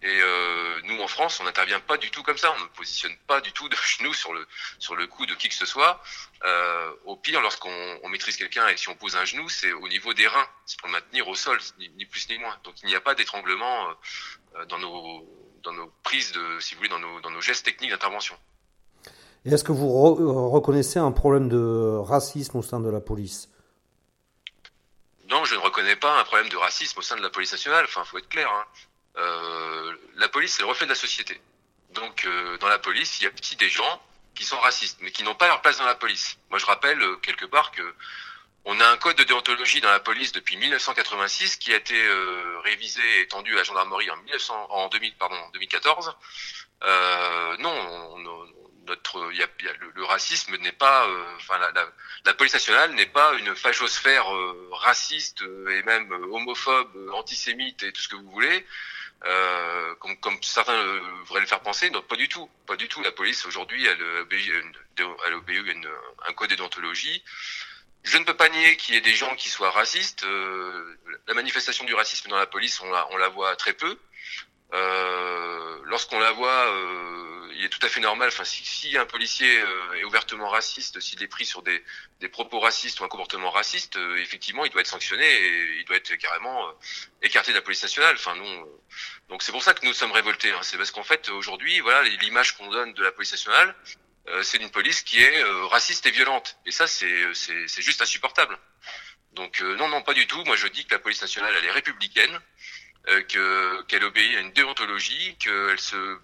Et 0.00 0.06
euh, 0.22 0.80
nous 0.84 1.00
en 1.02 1.08
France, 1.08 1.40
on 1.40 1.44
n'intervient 1.44 1.80
pas 1.80 1.98
du 1.98 2.10
tout 2.10 2.22
comme 2.22 2.38
ça. 2.38 2.54
On 2.56 2.62
ne 2.62 2.68
positionne 2.68 3.14
pas 3.26 3.40
du 3.40 3.52
tout 3.52 3.68
de 3.68 3.76
genou 3.98 4.14
sur 4.14 4.32
le 4.32 4.46
sur 4.78 4.94
le 4.94 5.06
cou 5.08 5.26
de 5.26 5.34
qui 5.34 5.48
que 5.48 5.54
ce 5.54 5.66
soit. 5.66 6.00
Euh, 6.44 6.92
au 7.04 7.16
pire, 7.16 7.42
lorsqu'on 7.42 7.98
on 8.02 8.08
maîtrise 8.08 8.36
quelqu'un 8.36 8.68
et 8.68 8.76
si 8.76 8.88
on 8.88 8.94
pose 8.94 9.16
un 9.16 9.24
genou, 9.24 9.48
c'est 9.48 9.72
au 9.72 9.88
niveau 9.88 10.14
des 10.14 10.28
reins, 10.28 10.48
c'est 10.64 10.78
pour 10.78 10.88
le 10.88 10.92
maintenir 10.92 11.26
au 11.28 11.34
sol, 11.34 11.58
ni, 11.80 11.90
ni 11.98 12.06
plus 12.06 12.28
ni 12.30 12.38
moins. 12.38 12.56
Donc 12.62 12.74
il 12.82 12.88
n'y 12.88 12.94
a 12.94 13.00
pas 13.00 13.16
d'étranglement 13.16 13.88
dans 14.68 14.78
nos 14.78 15.26
dans 15.64 15.72
nos 15.72 15.92
prises 16.04 16.30
de, 16.32 16.60
si 16.60 16.74
vous 16.74 16.78
voulez, 16.78 16.88
dans 16.88 17.00
nos, 17.00 17.20
dans 17.20 17.30
nos 17.30 17.40
gestes 17.40 17.64
techniques 17.64 17.90
d'intervention. 17.90 18.36
Et 19.44 19.50
est-ce 19.50 19.64
que 19.64 19.72
vous 19.72 19.88
re 19.88 20.50
reconnaissez 20.52 21.00
un 21.00 21.10
problème 21.10 21.48
de 21.48 21.96
racisme 21.98 22.58
au 22.58 22.62
sein 22.62 22.80
de 22.80 22.88
la 22.88 23.00
police? 23.00 23.48
Non, 25.28 25.44
je 25.44 25.54
ne 25.54 25.60
reconnais 25.60 25.96
pas 25.96 26.18
un 26.18 26.24
problème 26.24 26.48
de 26.48 26.56
racisme 26.56 26.98
au 26.98 27.02
sein 27.02 27.16
de 27.16 27.22
la 27.22 27.30
police 27.30 27.52
nationale. 27.52 27.84
Enfin, 27.84 28.04
faut 28.04 28.18
être 28.18 28.28
clair. 28.28 28.50
Hein. 28.50 28.64
Euh, 29.16 29.96
la 30.16 30.28
police, 30.28 30.54
c'est 30.54 30.62
le 30.62 30.68
reflet 30.68 30.86
de 30.86 30.92
la 30.92 30.96
société. 30.96 31.40
Donc, 31.90 32.24
euh, 32.24 32.56
dans 32.58 32.68
la 32.68 32.78
police, 32.78 33.20
il 33.20 33.24
y 33.24 33.26
a 33.26 33.30
petit 33.30 33.56
des 33.56 33.68
gens 33.68 34.02
qui 34.34 34.44
sont 34.44 34.58
racistes, 34.58 34.98
mais 35.00 35.10
qui 35.10 35.24
n'ont 35.24 35.34
pas 35.34 35.48
leur 35.48 35.60
place 35.60 35.78
dans 35.78 35.86
la 35.86 35.96
police. 35.96 36.38
Moi, 36.50 36.58
je 36.58 36.66
rappelle 36.66 37.00
euh, 37.02 37.16
quelque 37.16 37.44
part 37.44 37.72
que 37.72 37.94
on 38.64 38.78
a 38.80 38.86
un 38.86 38.96
code 38.98 39.16
de 39.16 39.24
déontologie 39.24 39.80
dans 39.80 39.90
la 39.90 39.98
police 39.98 40.32
depuis 40.32 40.56
1986 40.56 41.56
qui 41.56 41.72
a 41.72 41.76
été 41.76 41.94
euh, 41.94 42.58
révisé 42.60 43.00
et 43.18 43.22
étendu 43.22 43.54
à 43.54 43.56
la 43.56 43.64
gendarmerie 43.64 44.10
en, 44.10 44.16
1900, 44.16 44.66
en 44.70 44.88
2000, 44.88 45.16
pardon, 45.16 45.36
2014. 45.54 46.14
Euh, 46.82 47.56
non, 47.58 47.70
on, 47.70 48.67
le, 48.88 50.04
racisme 50.04 50.56
n'est 50.56 50.72
pas, 50.72 51.06
euh, 51.06 51.24
enfin 51.36 51.58
la, 52.24 52.34
police 52.34 52.54
nationale 52.54 52.92
n'est 52.94 53.06
pas 53.06 53.34
une 53.34 53.54
fachosphère 53.54 54.32
euh, 54.34 54.68
raciste 54.72 55.42
et 55.42 55.82
même 55.82 56.10
homophobe, 56.12 57.10
antisémite 57.12 57.82
et 57.82 57.92
tout 57.92 58.02
ce 58.02 58.08
que 58.08 58.16
vous 58.16 58.30
voulez. 58.30 58.66
Euh, 59.24 59.94
comme, 59.96 60.40
certains 60.42 60.80
voudraient 61.24 61.40
le 61.40 61.46
faire 61.46 61.60
penser, 61.60 61.90
non, 61.90 62.02
pas 62.02 62.16
du 62.16 62.28
tout, 62.28 62.48
pas 62.66 62.76
du 62.76 62.88
tout. 62.88 63.02
La 63.02 63.12
police 63.12 63.46
aujourd'hui, 63.46 63.84
elle, 63.84 63.98
elle 65.26 65.34
obéit 65.34 65.76
un 66.26 66.32
code 66.34 66.50
de 66.50 66.54
déontologie. 66.54 67.24
Je 68.04 68.16
ne 68.16 68.24
peux 68.24 68.34
pas 68.34 68.48
nier 68.48 68.76
qu'il 68.76 68.94
y 68.94 68.98
ait 68.98 69.02
des 69.02 69.14
gens 69.14 69.34
qui 69.34 69.48
soient 69.48 69.70
racistes. 69.70 70.24
Euh, 70.24 70.98
la 71.26 71.34
manifestation 71.34 71.84
du 71.84 71.94
racisme 71.94 72.30
dans 72.30 72.38
la 72.38 72.46
police, 72.46 72.80
on 72.80 73.16
la 73.16 73.28
voit 73.28 73.54
très 73.56 73.72
peu. 73.72 73.98
Euh, 74.74 75.78
Lorsqu'on 75.88 76.18
la 76.18 76.32
voit, 76.32 76.66
euh, 76.66 77.50
il 77.58 77.64
est 77.64 77.68
tout 77.70 77.84
à 77.84 77.88
fait 77.88 78.00
normal. 78.00 78.28
Enfin, 78.28 78.44
si, 78.44 78.64
si 78.64 78.96
un 78.96 79.06
policier 79.06 79.60
euh, 79.60 79.94
est 79.94 80.04
ouvertement 80.04 80.48
raciste, 80.48 81.00
s'il 81.00 81.22
est 81.22 81.28
pris 81.28 81.46
sur 81.46 81.62
des, 81.62 81.82
des, 82.20 82.28
propos 82.28 82.60
racistes 82.60 83.00
ou 83.00 83.04
un 83.04 83.08
comportement 83.08 83.50
raciste, 83.50 83.96
euh, 83.96 84.16
effectivement, 84.18 84.64
il 84.64 84.70
doit 84.70 84.82
être 84.82 84.86
sanctionné 84.86 85.24
et 85.24 85.78
il 85.78 85.84
doit 85.86 85.96
être 85.96 86.14
carrément 86.16 86.68
euh, 86.68 86.72
écarté 87.22 87.52
de 87.52 87.56
la 87.56 87.62
police 87.62 87.82
nationale. 87.82 88.14
Enfin, 88.16 88.36
non. 88.36 88.68
donc 89.28 89.42
c'est 89.42 89.50
pour 89.50 89.62
ça 89.62 89.74
que 89.74 89.84
nous 89.86 89.94
sommes 89.94 90.12
révoltés. 90.12 90.52
Hein. 90.52 90.60
C'est 90.62 90.76
parce 90.76 90.90
qu'en 90.90 91.02
fait, 91.02 91.30
aujourd'hui, 91.30 91.80
voilà, 91.80 92.02
l'image 92.02 92.56
qu'on 92.56 92.68
donne 92.68 92.92
de 92.92 93.02
la 93.02 93.12
police 93.12 93.32
nationale, 93.32 93.74
c'est 94.42 94.58
une 94.58 94.70
police 94.70 95.00
qui 95.00 95.22
est 95.22 95.42
raciste 95.70 96.04
et 96.04 96.10
violente. 96.10 96.58
Et 96.66 96.70
ça, 96.70 96.86
c'est 96.86 97.32
juste 97.80 98.02
insupportable. 98.02 98.58
Donc 99.32 99.62
non, 99.62 99.88
non, 99.88 100.02
pas 100.02 100.12
du 100.12 100.26
tout. 100.26 100.44
Moi, 100.44 100.54
je 100.56 100.68
dis 100.68 100.84
que 100.84 100.92
la 100.92 100.98
police 100.98 101.22
nationale, 101.22 101.54
elle 101.56 101.64
est 101.64 101.70
républicaine, 101.70 102.38
que 103.28 103.82
qu'elle 103.82 104.04
obéit 104.04 104.36
à 104.36 104.40
une 104.40 104.52
déontologie, 104.52 105.36
qu'elle 105.38 105.80
se 105.80 106.18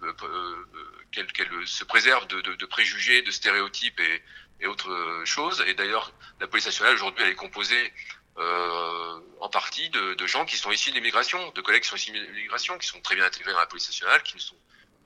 qu'elle 1.11 1.27
qu 1.27 1.43
se 1.65 1.83
préserve 1.83 2.27
de, 2.27 2.41
de, 2.41 2.55
de, 2.55 2.65
préjugés, 2.65 3.21
de 3.21 3.31
stéréotypes 3.31 3.99
et, 3.99 4.21
et 4.61 4.67
autres 4.67 5.23
choses. 5.25 5.63
Et 5.67 5.73
d'ailleurs, 5.73 6.11
la 6.39 6.47
police 6.47 6.65
nationale 6.65 6.93
aujourd'hui, 6.95 7.23
elle 7.23 7.31
est 7.31 7.35
composée 7.35 7.93
euh, 8.37 9.19
en 9.39 9.49
partie 9.49 9.89
de, 9.89 10.13
de, 10.15 10.27
gens 10.27 10.45
qui 10.45 10.57
sont 10.57 10.71
issus 10.71 10.89
de 10.89 10.95
l'immigration, 10.95 11.51
de 11.51 11.61
collègues 11.61 11.83
qui 11.83 11.89
sont 11.89 11.95
issus 11.95 12.11
de 12.11 12.19
l'immigration, 12.19 12.77
qui 12.77 12.87
sont 12.87 12.99
très 12.99 13.15
bien 13.15 13.25
intégrés 13.25 13.53
dans 13.53 13.59
la 13.59 13.65
police 13.65 13.87
nationale, 13.87 14.21
qui 14.23 14.35
ne 14.35 14.41
sont 14.41 14.57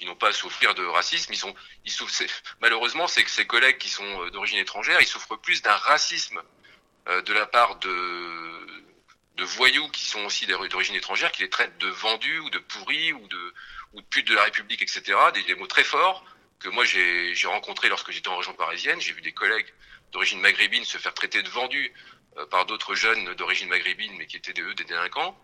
ils 0.01 0.07
n'ont 0.07 0.15
pas 0.15 0.29
à 0.29 0.31
souffrir 0.31 0.73
de 0.75 0.85
racisme. 0.85 1.33
Ils 1.33 1.37
sont, 1.37 1.53
ils 1.85 1.91
souffrent. 1.91 2.23
Malheureusement, 2.61 3.07
c'est 3.07 3.23
que 3.23 3.29
ces 3.29 3.45
collègues 3.45 3.77
qui 3.77 3.89
sont 3.89 4.27
d'origine 4.29 4.57
étrangère, 4.57 5.01
ils 5.01 5.07
souffrent 5.07 5.37
plus 5.37 5.61
d'un 5.61 5.75
racisme 5.75 6.41
euh, 7.09 7.21
de 7.21 7.33
la 7.33 7.45
part 7.45 7.75
de 7.79 8.85
de 9.39 9.45
voyous 9.45 9.87
qui 9.89 10.05
sont 10.05 10.19
aussi 10.25 10.45
d'origine 10.45 10.95
étrangère, 10.95 11.31
qui 11.31 11.43
les 11.43 11.49
traitent 11.49 11.77
de 11.77 11.87
vendus 11.87 12.39
ou 12.39 12.49
de 12.49 12.59
pourris 12.59 13.13
ou 13.13 13.27
de 13.27 13.53
ou 13.93 14.01
de 14.01 14.05
putes 14.05 14.27
de 14.27 14.35
la 14.35 14.43
République, 14.43 14.81
etc. 14.81 15.01
Des, 15.33 15.43
des 15.43 15.55
mots 15.55 15.67
très 15.67 15.83
forts 15.83 16.23
que 16.59 16.69
moi 16.69 16.83
j'ai 16.85 17.33
rencontrés 17.45 17.89
lorsque 17.89 18.11
j'étais 18.11 18.27
en 18.27 18.37
région 18.37 18.53
parisienne. 18.53 18.99
J'ai 18.99 19.13
vu 19.13 19.21
des 19.21 19.31
collègues 19.31 19.67
d'origine 20.11 20.41
maghrébine 20.41 20.83
se 20.83 20.97
faire 20.97 21.13
traiter 21.13 21.41
de 21.41 21.49
vendus 21.49 21.91
euh, 22.37 22.45
par 22.47 22.65
d'autres 22.65 22.95
jeunes 22.95 23.33
d'origine 23.35 23.69
maghrébine, 23.69 24.13
mais 24.17 24.25
qui 24.27 24.37
étaient 24.37 24.59
eux 24.61 24.73
des 24.75 24.83
délinquants. 24.83 25.39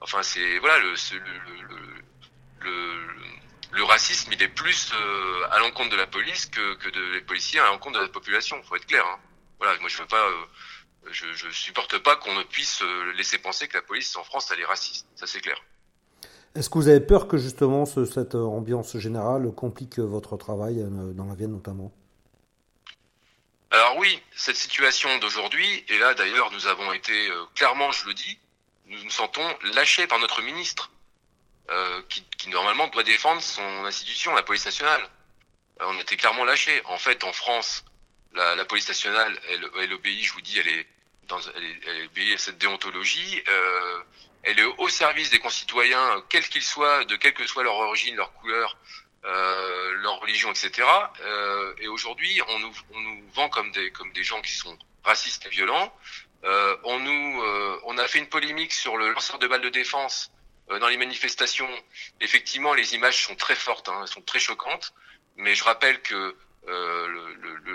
Enfin, 0.00 0.22
c'est 0.22 0.58
voilà 0.58 0.78
le, 0.78 0.94
le, 2.60 3.06
le, 3.72 3.84
racisme, 3.84 4.32
il 4.32 4.42
est 4.42 4.48
plus 4.48 4.92
euh, 4.92 5.46
à 5.52 5.58
l'encontre 5.60 5.90
de 5.90 5.96
la 5.96 6.06
police 6.06 6.46
que, 6.46 6.74
que 6.74 6.88
de, 6.90 7.20
policiers 7.20 7.60
à 7.60 7.66
l'encontre 7.66 7.98
de 7.98 8.04
la 8.04 8.10
population. 8.10 8.60
Faut 8.64 8.76
être 8.76 8.86
clair. 8.86 9.06
Hein. 9.06 9.20
Voilà, 9.58 9.78
moi 9.80 9.88
je 9.88 9.96
veux 9.98 10.06
pas, 10.06 10.26
euh, 10.28 10.44
je, 11.10 11.26
je 11.34 11.50
supporte 11.50 11.98
pas 11.98 12.16
qu'on 12.16 12.34
ne 12.34 12.42
puisse 12.42 12.82
euh, 12.82 13.12
laisser 13.12 13.38
penser 13.38 13.68
que 13.68 13.76
la 13.76 13.82
police 13.82 14.16
en 14.16 14.24
France 14.24 14.50
elle 14.52 14.60
est 14.60 14.66
raciste. 14.66 15.06
Ça 15.14 15.26
c'est 15.26 15.40
clair. 15.40 15.62
Est-ce 16.54 16.70
que 16.70 16.78
vous 16.78 16.88
avez 16.88 17.00
peur 17.00 17.28
que 17.28 17.36
justement 17.36 17.84
ce, 17.84 18.04
cette 18.04 18.34
ambiance 18.34 18.96
générale 18.98 19.50
complique 19.52 19.98
votre 19.98 20.36
travail 20.36 20.76
dans 21.14 21.26
la 21.26 21.34
Vienne 21.34 21.52
notamment? 21.52 21.92
Alors 23.70 23.98
oui, 23.98 24.22
cette 24.34 24.56
situation 24.56 25.18
d'aujourd'hui, 25.18 25.84
et 25.88 25.98
là 25.98 26.14
d'ailleurs 26.14 26.50
nous 26.52 26.66
avons 26.66 26.92
été 26.94 27.28
clairement, 27.54 27.92
je 27.92 28.06
le 28.06 28.14
dis, 28.14 28.38
nous 28.86 29.02
nous 29.04 29.10
sentons 29.10 29.46
lâchés 29.74 30.06
par 30.06 30.18
notre 30.18 30.40
ministre. 30.40 30.90
Euh, 31.68 32.00
qui, 32.08 32.22
qui, 32.38 32.48
normalement 32.48 32.86
doit 32.86 33.02
défendre 33.02 33.42
son 33.42 33.84
institution, 33.84 34.32
la 34.34 34.44
police 34.44 34.64
nationale. 34.64 35.02
Euh, 35.80 35.86
on 35.88 35.98
était 35.98 36.16
clairement 36.16 36.44
lâchés. 36.44 36.80
En 36.84 36.96
fait, 36.96 37.24
en 37.24 37.32
France, 37.32 37.84
la, 38.34 38.54
la 38.54 38.64
police 38.64 38.86
nationale, 38.86 39.36
elle, 39.50 39.68
elle, 39.80 39.92
obéit, 39.92 40.22
je 40.22 40.32
vous 40.32 40.40
dis, 40.42 40.56
elle 40.60 40.68
est 40.68 40.86
elle, 41.56 41.64
est, 41.64 42.08
elle 42.16 42.32
à 42.34 42.38
cette 42.38 42.58
déontologie. 42.58 43.42
Euh, 43.48 43.98
elle 44.42 44.58
est 44.60 44.64
au 44.64 44.88
service 44.88 45.30
des 45.30 45.38
concitoyens, 45.38 46.22
quels 46.28 46.48
qu'ils 46.48 46.62
soient, 46.62 47.04
de 47.04 47.16
quelle 47.16 47.34
que 47.34 47.46
soit 47.46 47.64
leur 47.64 47.74
origine, 47.74 48.14
leur 48.14 48.32
couleur, 48.34 48.76
euh, 49.24 49.92
leur 50.02 50.20
religion, 50.20 50.50
etc. 50.50 50.86
Euh, 51.20 51.74
et 51.78 51.88
aujourd'hui, 51.88 52.40
on 52.48 52.58
nous, 52.60 52.72
vend 53.34 53.48
comme 53.48 53.72
des, 53.72 53.90
gens 54.22 54.40
qui 54.40 54.52
sont 54.52 54.78
racistes 55.02 55.46
et 55.46 55.48
violents. 55.48 55.92
On 56.84 57.00
nous, 57.00 57.42
on 57.86 57.98
a 57.98 58.06
fait 58.06 58.20
une 58.20 58.28
polémique 58.28 58.72
sur 58.72 58.96
le 58.96 59.10
lanceur 59.10 59.40
de 59.40 59.48
balles 59.48 59.62
de 59.62 59.68
défense 59.68 60.30
dans 60.68 60.88
les 60.88 60.96
manifestations, 60.96 61.68
effectivement, 62.20 62.74
les 62.74 62.94
images 62.94 63.24
sont 63.24 63.36
très 63.36 63.54
fortes, 63.54 63.88
hein, 63.88 63.98
elles 64.02 64.08
sont 64.08 64.22
très 64.22 64.40
choquantes. 64.40 64.94
Mais 65.36 65.54
je 65.54 65.64
rappelle 65.64 66.00
que 66.02 66.36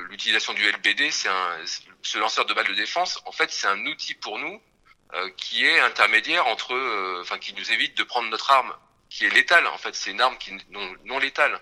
l'utilisation 0.09 0.53
du 0.53 0.69
LBD, 0.69 1.11
c'est 1.11 1.29
ce 2.01 2.17
lanceur 2.17 2.45
de 2.45 2.53
balles 2.53 2.67
de 2.67 2.73
défense. 2.73 3.21
En 3.25 3.31
fait, 3.31 3.51
c'est 3.51 3.67
un 3.67 3.85
outil 3.85 4.13
pour 4.15 4.39
nous 4.39 4.61
euh, 5.13 5.29
qui 5.37 5.65
est 5.65 5.79
intermédiaire 5.79 6.47
entre, 6.47 6.73
euh, 6.73 7.21
enfin, 7.21 7.37
qui 7.37 7.53
nous 7.53 7.71
évite 7.71 7.97
de 7.97 8.03
prendre 8.03 8.29
notre 8.29 8.51
arme, 8.51 8.73
qui 9.09 9.25
est 9.25 9.29
létale. 9.29 9.67
En 9.67 9.77
fait, 9.77 9.95
c'est 9.95 10.11
une 10.11 10.21
arme 10.21 10.37
qui 10.37 10.51
non, 10.69 10.95
non 11.05 11.19
létale. 11.19 11.59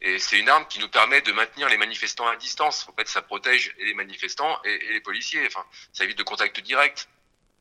Et 0.00 0.18
c'est 0.18 0.38
une 0.38 0.48
arme 0.48 0.66
qui 0.68 0.80
nous 0.80 0.88
permet 0.88 1.20
de 1.20 1.30
maintenir 1.32 1.68
les 1.68 1.76
manifestants 1.76 2.26
à 2.26 2.36
distance. 2.36 2.88
En 2.88 2.94
fait, 2.94 3.06
ça 3.08 3.22
protège 3.22 3.72
les 3.78 3.94
manifestants 3.94 4.60
et, 4.64 4.74
et 4.74 4.92
les 4.92 5.00
policiers. 5.00 5.46
Enfin, 5.46 5.64
ça 5.92 6.04
évite 6.04 6.18
de 6.18 6.24
contact 6.24 6.58
direct. 6.60 7.08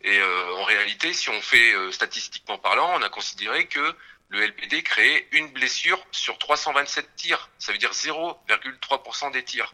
Et 0.03 0.17
euh, 0.17 0.55
en 0.55 0.63
réalité, 0.63 1.13
si 1.13 1.29
on 1.29 1.41
fait 1.41 1.73
euh, 1.73 1.91
statistiquement 1.91 2.57
parlant, 2.57 2.91
on 2.95 3.01
a 3.03 3.09
considéré 3.09 3.67
que 3.67 3.95
le 4.31 4.47
LBD 4.47 4.81
créait 4.83 5.27
une 5.33 5.47
blessure 5.49 6.03
sur 6.11 6.37
327 6.37 7.15
tirs. 7.15 7.49
Ça 7.59 7.71
veut 7.71 7.77
dire 7.77 7.91
0,3% 7.91 9.31
des 9.31 9.43
tirs. 9.43 9.73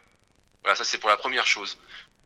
Voilà, 0.64 0.76
ça 0.76 0.84
c'est 0.84 0.98
pour 0.98 1.10
la 1.10 1.18
première 1.18 1.46
chose. 1.46 1.78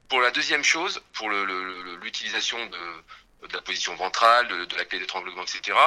Pour 0.07 0.21
la 0.21 0.31
deuxième 0.31 0.63
chose, 0.63 1.01
pour 1.13 1.29
l'utilisation 1.29 2.57
de, 2.65 3.53
la 3.53 3.61
position 3.61 3.95
ventrale, 3.95 4.47
de, 4.47 4.75
la 4.77 4.85
clé 4.85 4.99
d'étranglement, 4.99 5.43
etc., 5.43 5.77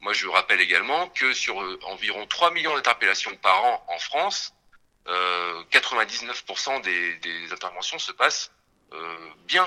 moi 0.00 0.12
je 0.12 0.28
rappelle 0.28 0.60
également 0.60 1.08
que 1.08 1.32
sur 1.32 1.60
euh, 1.60 1.78
environ 1.82 2.24
3 2.26 2.52
millions 2.52 2.74
d'interpellations 2.74 3.34
par 3.36 3.64
an 3.64 3.84
en 3.88 3.98
France, 3.98 4.54
euh, 5.08 5.64
99% 5.72 6.80
des, 6.82 7.16
des, 7.16 7.52
interventions 7.52 7.98
se 7.98 8.12
passent 8.12 8.52
euh, 8.92 9.30
bien 9.46 9.66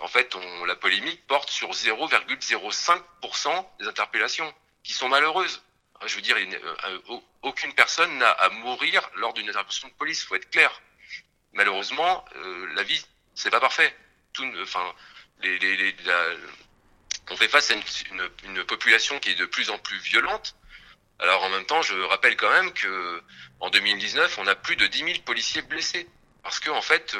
en 0.00 0.08
fait, 0.08 0.36
la 0.66 0.76
polémique 0.76 1.26
porte 1.26 1.50
sur 1.50 1.70
0,05% 1.70 3.66
des 3.80 3.88
interpellations, 3.88 4.52
qui 4.82 4.92
sont 4.92 5.08
malheureuses. 5.08 5.60
Je 6.06 6.14
veux 6.16 6.22
dire, 6.22 6.36
aucune 7.42 7.72
personne 7.74 8.18
n'a 8.18 8.30
à 8.30 8.48
mourir 8.50 9.08
lors 9.16 9.32
d'une 9.34 9.48
intervention 9.48 9.88
de 9.88 9.92
police. 9.94 10.24
Faut 10.24 10.34
être 10.36 10.50
clair. 10.50 10.80
Malheureusement, 11.52 12.24
la 12.74 12.82
vie, 12.82 13.04
c'est 13.34 13.50
pas 13.50 13.60
parfait. 13.60 13.94
Tout, 14.32 14.46
enfin, 14.62 14.94
les, 15.42 15.58
les, 15.58 15.94
on 17.30 17.36
fait 17.36 17.48
face 17.48 17.70
à 17.70 17.74
une, 17.74 18.30
une, 18.44 18.64
population 18.64 19.18
qui 19.18 19.30
est 19.30 19.34
de 19.34 19.46
plus 19.46 19.70
en 19.70 19.78
plus 19.78 19.98
violente. 19.98 20.54
Alors 21.18 21.42
en 21.42 21.48
même 21.50 21.66
temps, 21.66 21.82
je 21.82 21.94
rappelle 21.94 22.36
quand 22.36 22.50
même 22.50 22.72
que 22.72 23.22
en 23.60 23.70
2019, 23.70 24.38
on 24.38 24.46
a 24.46 24.54
plus 24.54 24.76
de 24.76 24.86
10 24.86 24.98
000 24.98 25.10
policiers 25.24 25.62
blessés 25.62 26.08
parce 26.42 26.60
que 26.60 26.70
en 26.70 26.82
fait, 26.82 27.14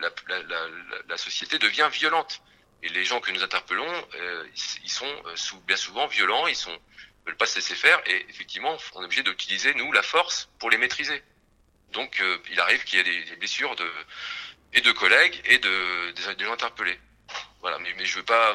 la, 0.00 0.10
la, 0.28 0.42
la, 0.42 0.68
la, 1.08 1.16
société 1.16 1.58
devient 1.58 1.88
violente 1.92 2.40
et 2.82 2.88
les 2.88 3.04
gens 3.04 3.20
que 3.20 3.30
nous 3.30 3.42
interpellons, 3.42 4.08
euh, 4.14 4.46
ils 4.82 4.90
sont 4.90 5.06
euh, 5.26 5.36
sous, 5.36 5.60
bien 5.60 5.76
souvent 5.76 6.06
violents, 6.06 6.46
ils 6.46 6.56
sont 6.56 6.76
veulent 7.26 7.36
pas 7.36 7.46
se 7.46 7.56
laisser 7.56 7.74
faire 7.74 8.00
et 8.06 8.26
effectivement, 8.28 8.76
on 8.94 9.02
est 9.02 9.04
obligé 9.04 9.22
d'utiliser 9.22 9.74
nous 9.74 9.90
la 9.92 10.02
force 10.02 10.48
pour 10.58 10.70
les 10.70 10.78
maîtriser. 10.78 11.22
Donc, 11.92 12.20
euh, 12.20 12.38
il 12.50 12.58
arrive 12.60 12.84
qu'il 12.84 12.98
y 12.98 13.00
ait 13.00 13.04
des, 13.04 13.24
des, 13.24 13.36
blessures 13.36 13.76
de 13.76 13.90
et 14.72 14.80
de 14.80 14.92
collègues 14.92 15.40
et 15.44 15.58
de 15.58 16.10
des, 16.12 16.44
gens 16.44 16.52
interpellés. 16.52 16.98
Voilà, 17.60 17.78
mais, 17.78 17.92
mais 17.96 18.04
je 18.04 18.16
veux 18.16 18.24
pas, 18.24 18.54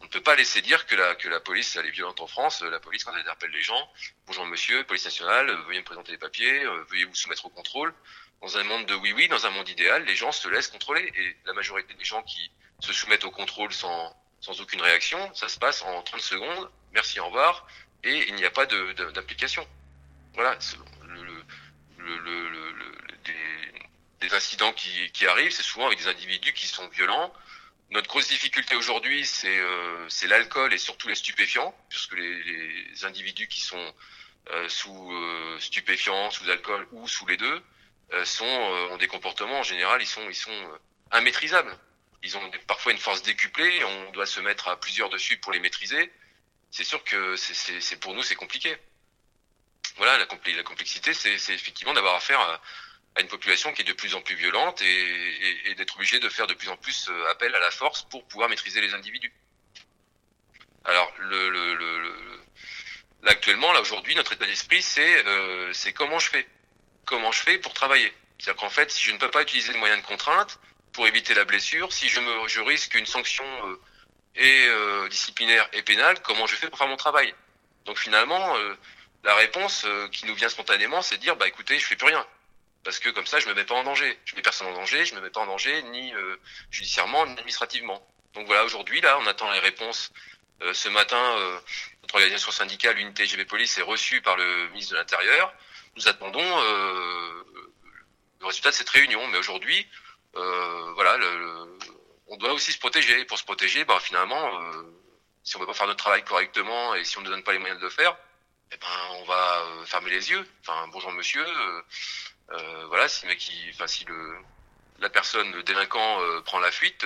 on 0.00 0.04
ne 0.04 0.08
peut 0.10 0.20
pas 0.20 0.34
laisser 0.34 0.60
dire 0.60 0.86
que 0.86 0.94
la 0.94 1.14
que 1.14 1.28
la 1.28 1.40
police 1.40 1.76
elle 1.76 1.86
est 1.86 1.90
violente 1.90 2.20
en 2.20 2.26
France. 2.26 2.62
La 2.62 2.78
police 2.80 3.04
quand 3.04 3.12
elle 3.14 3.22
interpelle 3.22 3.50
les 3.50 3.62
gens, 3.62 3.90
bonjour 4.26 4.46
monsieur, 4.46 4.84
police 4.84 5.04
nationale, 5.04 5.50
veuillez 5.66 5.80
me 5.80 5.84
présenter 5.84 6.12
les 6.12 6.18
papiers, 6.18 6.64
veuillez 6.90 7.04
vous 7.04 7.14
soumettre 7.14 7.46
au 7.46 7.50
contrôle. 7.50 7.94
Dans 8.42 8.58
un 8.58 8.64
monde 8.64 8.84
de 8.86 8.94
oui 8.94 9.12
oui, 9.14 9.28
dans 9.28 9.46
un 9.46 9.50
monde 9.50 9.68
idéal, 9.70 10.04
les 10.04 10.14
gens 10.14 10.30
se 10.30 10.46
laissent 10.48 10.68
contrôler 10.68 11.10
et 11.16 11.36
la 11.46 11.54
majorité 11.54 11.94
des 11.94 12.04
gens 12.04 12.22
qui 12.22 12.50
se 12.80 12.92
soumettent 12.92 13.24
au 13.24 13.30
contrôle 13.30 13.72
sans, 13.72 14.14
sans 14.40 14.60
aucune 14.60 14.82
réaction. 14.82 15.34
Ça 15.34 15.48
se 15.48 15.58
passe 15.58 15.82
en 15.82 16.02
30 16.02 16.20
secondes. 16.20 16.70
Merci, 16.92 17.18
au 17.20 17.26
revoir. 17.26 17.66
Et 18.04 18.28
il 18.28 18.34
n'y 18.34 18.44
a 18.44 18.50
pas 18.50 18.66
d'application. 18.66 19.66
Voilà. 20.34 20.58
Le, 21.08 21.44
des, 24.20 24.34
incidents 24.34 24.72
qui, 24.72 25.10
qui 25.12 25.26
arrivent, 25.26 25.52
c'est 25.52 25.62
souvent 25.62 25.86
avec 25.86 25.98
des 25.98 26.08
individus 26.08 26.52
qui 26.52 26.66
sont 26.66 26.86
violents. 26.88 27.32
Notre 27.90 28.08
grosse 28.08 28.28
difficulté 28.28 28.74
aujourd'hui, 28.74 29.24
c'est 29.24 29.58
euh, 29.58 30.08
l'alcool 30.28 30.72
et 30.72 30.78
surtout 30.78 31.08
les 31.08 31.14
stupéfiants, 31.14 31.74
puisque 31.88 32.14
les, 32.14 32.42
les 32.42 33.04
individus 33.04 33.48
qui 33.48 33.60
sont 33.60 33.94
euh, 34.50 34.68
sous 34.68 35.12
euh, 35.12 35.58
stupéfiants, 35.60 36.30
sous 36.30 36.48
alcool 36.50 36.86
ou 36.92 37.06
sous 37.06 37.26
les 37.26 37.36
deux, 37.36 37.62
euh, 38.12 38.24
sont 38.24 38.44
ont 38.44 38.96
des 38.96 39.06
comportements 39.06 39.60
en 39.60 39.62
général, 39.62 40.02
ils 40.02 40.06
sont 40.06 40.28
ils 40.28 40.34
sont 40.34 40.70
immaîtrisables 41.12 41.78
ils 42.24 42.36
ont 42.38 42.50
parfois 42.66 42.92
une 42.92 42.98
force 42.98 43.22
décuplée, 43.22 43.84
on 43.84 44.10
doit 44.12 44.26
se 44.26 44.40
mettre 44.40 44.68
à 44.68 44.80
plusieurs 44.80 45.10
dessus 45.10 45.36
pour 45.36 45.52
les 45.52 45.60
maîtriser. 45.60 46.10
C'est 46.76 46.82
sûr 46.82 47.04
que 47.04 47.36
c'est 47.36 48.00
pour 48.00 48.14
nous 48.14 48.24
c'est 48.24 48.34
compliqué. 48.34 48.76
Voilà, 49.96 50.18
la, 50.18 50.26
complexité, 50.26 51.14
c'est 51.14 51.54
effectivement 51.54 51.94
d'avoir 51.94 52.16
affaire 52.16 52.40
à, 52.40 52.60
une 53.20 53.28
population 53.28 53.72
qui 53.72 53.82
est 53.82 53.84
de 53.84 53.92
plus 53.92 54.16
en 54.16 54.22
plus 54.22 54.34
violente 54.34 54.82
et, 54.82 55.74
d'être 55.76 55.94
obligé 55.94 56.18
de 56.18 56.28
faire 56.28 56.48
de 56.48 56.54
plus 56.54 56.68
en 56.68 56.76
plus 56.76 57.08
euh, 57.08 57.30
appel 57.30 57.54
à 57.54 57.60
la 57.60 57.70
force 57.70 58.02
pour 58.02 58.26
pouvoir 58.26 58.48
maîtriser 58.48 58.80
les 58.80 58.92
individus. 58.92 59.32
Alors, 60.84 61.14
le, 61.20 61.48
le, 61.48 61.74
le, 61.76 62.40
là, 63.22 63.30
actuellement, 63.30 63.72
là 63.72 63.80
aujourd'hui, 63.80 64.16
notre 64.16 64.32
état 64.32 64.46
d'esprit, 64.46 64.82
c'est 64.82 65.24
euh, 65.26 65.72
c'est 65.72 65.92
comment 65.92 66.18
je 66.18 66.28
fais, 66.28 66.44
comment 67.04 67.30
je 67.30 67.40
fais 67.40 67.58
pour 67.58 67.72
travailler? 67.72 68.12
C'est-à-dire 68.40 68.60
qu'en 68.60 68.68
fait, 68.68 68.90
si 68.90 69.04
je 69.04 69.12
ne 69.12 69.18
peux 69.18 69.30
pas 69.30 69.42
utiliser 69.42 69.72
de 69.72 69.78
moyens 69.78 70.02
de 70.02 70.06
contrainte, 70.06 70.58
pour 70.92 71.06
éviter 71.06 71.34
la 71.34 71.44
blessure, 71.44 71.92
si 71.92 72.08
je 72.08 72.18
me 72.18 72.48
je 72.48 72.60
risque 72.60 72.96
une 72.96 73.06
sanction 73.06 73.44
euh, 73.68 73.80
et 74.36 74.66
euh, 74.68 75.08
disciplinaire 75.08 75.68
et 75.72 75.82
pénale, 75.82 76.20
comment 76.22 76.46
je 76.46 76.56
fais 76.56 76.68
pour 76.68 76.78
faire 76.78 76.88
mon 76.88 76.96
travail? 76.96 77.34
Donc 77.84 77.98
finalement, 77.98 78.56
euh, 78.56 78.74
la 79.22 79.34
réponse 79.36 79.86
qui 80.12 80.26
nous 80.26 80.34
vient 80.34 80.48
spontanément, 80.48 81.02
c'est 81.02 81.16
de 81.16 81.20
dire 81.20 81.36
bah 81.36 81.48
écoutez, 81.48 81.78
je 81.78 81.86
fais 81.86 81.96
plus 81.96 82.06
rien 82.06 82.26
parce 82.84 82.98
que 82.98 83.08
comme 83.08 83.26
ça, 83.26 83.38
je 83.38 83.48
me 83.48 83.54
mets 83.54 83.64
pas 83.64 83.74
en 83.74 83.84
danger. 83.84 84.18
Je 84.26 84.36
mets 84.36 84.42
personne 84.42 84.66
en 84.66 84.74
danger, 84.74 85.06
je 85.06 85.14
me 85.14 85.20
mets 85.22 85.30
pas 85.30 85.40
en 85.40 85.46
danger 85.46 85.82
ni 85.84 86.12
judiciairement 86.70 87.24
ni 87.24 87.32
administrativement. 87.32 88.06
Donc 88.34 88.46
voilà, 88.46 88.64
aujourd'hui 88.64 89.00
là, 89.00 89.18
on 89.20 89.26
attend 89.26 89.50
les 89.52 89.58
réponses. 89.60 90.12
ce 90.60 90.90
matin, 90.90 91.36
notre 92.02 92.14
organisation 92.16 92.52
syndicale, 92.52 92.96
l'unité 92.96 93.24
GB 93.24 93.46
Police, 93.46 93.78
est 93.78 93.82
reçue 93.82 94.20
par 94.20 94.36
le 94.36 94.68
ministre 94.68 94.92
de 94.92 94.98
l'Intérieur. 94.98 95.54
Nous 95.96 96.08
attendons 96.08 96.60
le 98.44 98.46
résultat 98.46 98.70
de 98.70 98.74
cette 98.74 98.90
réunion. 98.90 99.26
Mais 99.28 99.38
aujourd'hui, 99.38 99.86
euh, 100.36 100.92
voilà, 100.94 101.16
le, 101.16 101.78
on 102.28 102.36
doit 102.36 102.52
aussi 102.52 102.72
se 102.72 102.78
protéger. 102.78 103.24
Pour 103.24 103.38
se 103.38 103.44
protéger, 103.44 103.84
bah, 103.84 103.98
finalement, 104.00 104.60
euh, 104.60 104.82
si 105.42 105.56
on 105.56 105.60
ne 105.60 105.64
veut 105.64 105.68
pas 105.68 105.74
faire 105.74 105.86
notre 105.86 106.02
travail 106.02 106.24
correctement 106.24 106.94
et 106.94 107.04
si 107.04 107.18
on 107.18 107.22
ne 107.22 107.28
donne 107.28 107.42
pas 107.42 107.52
les 107.52 107.58
moyens 107.58 107.78
de 107.78 107.84
le 107.84 107.90
faire, 107.90 108.16
eh 108.72 108.76
ben, 108.76 108.86
on 109.12 109.24
va 109.24 109.60
euh, 109.60 109.84
fermer 109.86 110.10
les 110.10 110.30
yeux. 110.30 110.46
Enfin, 110.60 110.88
bonjour 110.88 111.12
monsieur. 111.12 111.46
Euh, 112.50 112.86
voilà, 112.88 113.08
si, 113.08 113.26
mais 113.26 113.36
qui, 113.36 113.54
enfin, 113.72 113.86
si 113.86 114.04
le, 114.04 114.36
la 114.98 115.10
personne, 115.10 115.50
le 115.52 115.62
délinquant 115.62 116.20
prend 116.44 116.58
la 116.58 116.70
fuite, 116.70 117.04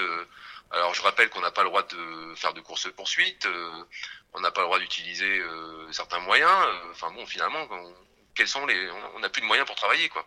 alors 0.71 0.95
je 0.95 1.03
rappelle 1.03 1.31
qu'on 1.31 1.41
n'a 1.41 1.51
pas 1.51 1.63
le 1.63 1.69
droit 1.69 1.83
de 1.83 2.35
faire 2.35 2.53
de 2.53 2.61
course 2.61 2.91
poursuite, 2.93 3.49
on 4.35 4.41
n'a 4.41 4.51
pas 4.51 4.61
le 4.61 4.67
droit 4.67 4.79
d'utiliser 4.79 5.43
certains 5.93 6.19
moyens. 6.19 6.67
Enfin 6.91 7.11
bon, 7.13 7.25
finalement, 7.27 7.67
quels 8.35 8.49
sont 8.49 8.67
les, 8.67 8.91
on 9.15 9.21
n'a 9.21 9.29
plus 9.29 9.43
de 9.43 9.47
moyens 9.47 9.67
pour 9.67 9.77
travailler 9.77 10.09
quoi. 10.09 10.27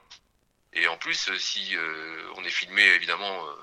Et 0.74 0.88
en 0.88 0.98
plus, 0.98 1.30
euh, 1.30 1.38
si 1.38 1.76
euh, 1.76 2.32
on 2.36 2.44
est 2.44 2.50
filmé 2.50 2.84
évidemment 2.84 3.46
euh, 3.48 3.54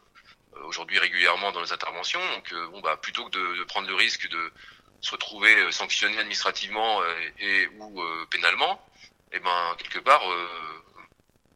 aujourd'hui 0.64 0.98
régulièrement 0.98 1.52
dans 1.52 1.60
les 1.60 1.72
interventions, 1.72 2.20
donc 2.34 2.54
bon 2.70 2.80
bah 2.80 2.96
plutôt 2.96 3.24
que 3.28 3.58
de, 3.58 3.64
prendre 3.64 3.88
le 3.88 3.94
risque 3.94 4.28
de 4.28 4.52
se 5.00 5.12
retrouver 5.12 5.70
sanctionné 5.72 6.18
administrativement 6.18 7.02
et, 7.38 7.68
ou 7.78 8.02
pénalement, 8.30 8.84
eh 9.32 9.38
ben 9.40 9.76
quelque 9.78 10.00
part 10.00 10.22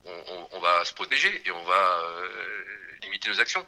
on, 0.05 0.49
on, 0.53 0.61
va 0.61 0.85
se 0.85 0.95
protéger 0.95 1.43
et 1.45 1.51
on 1.51 1.65
va 1.65 2.03
limiter 3.03 3.29
nos 3.29 3.41
actions. 3.41 3.67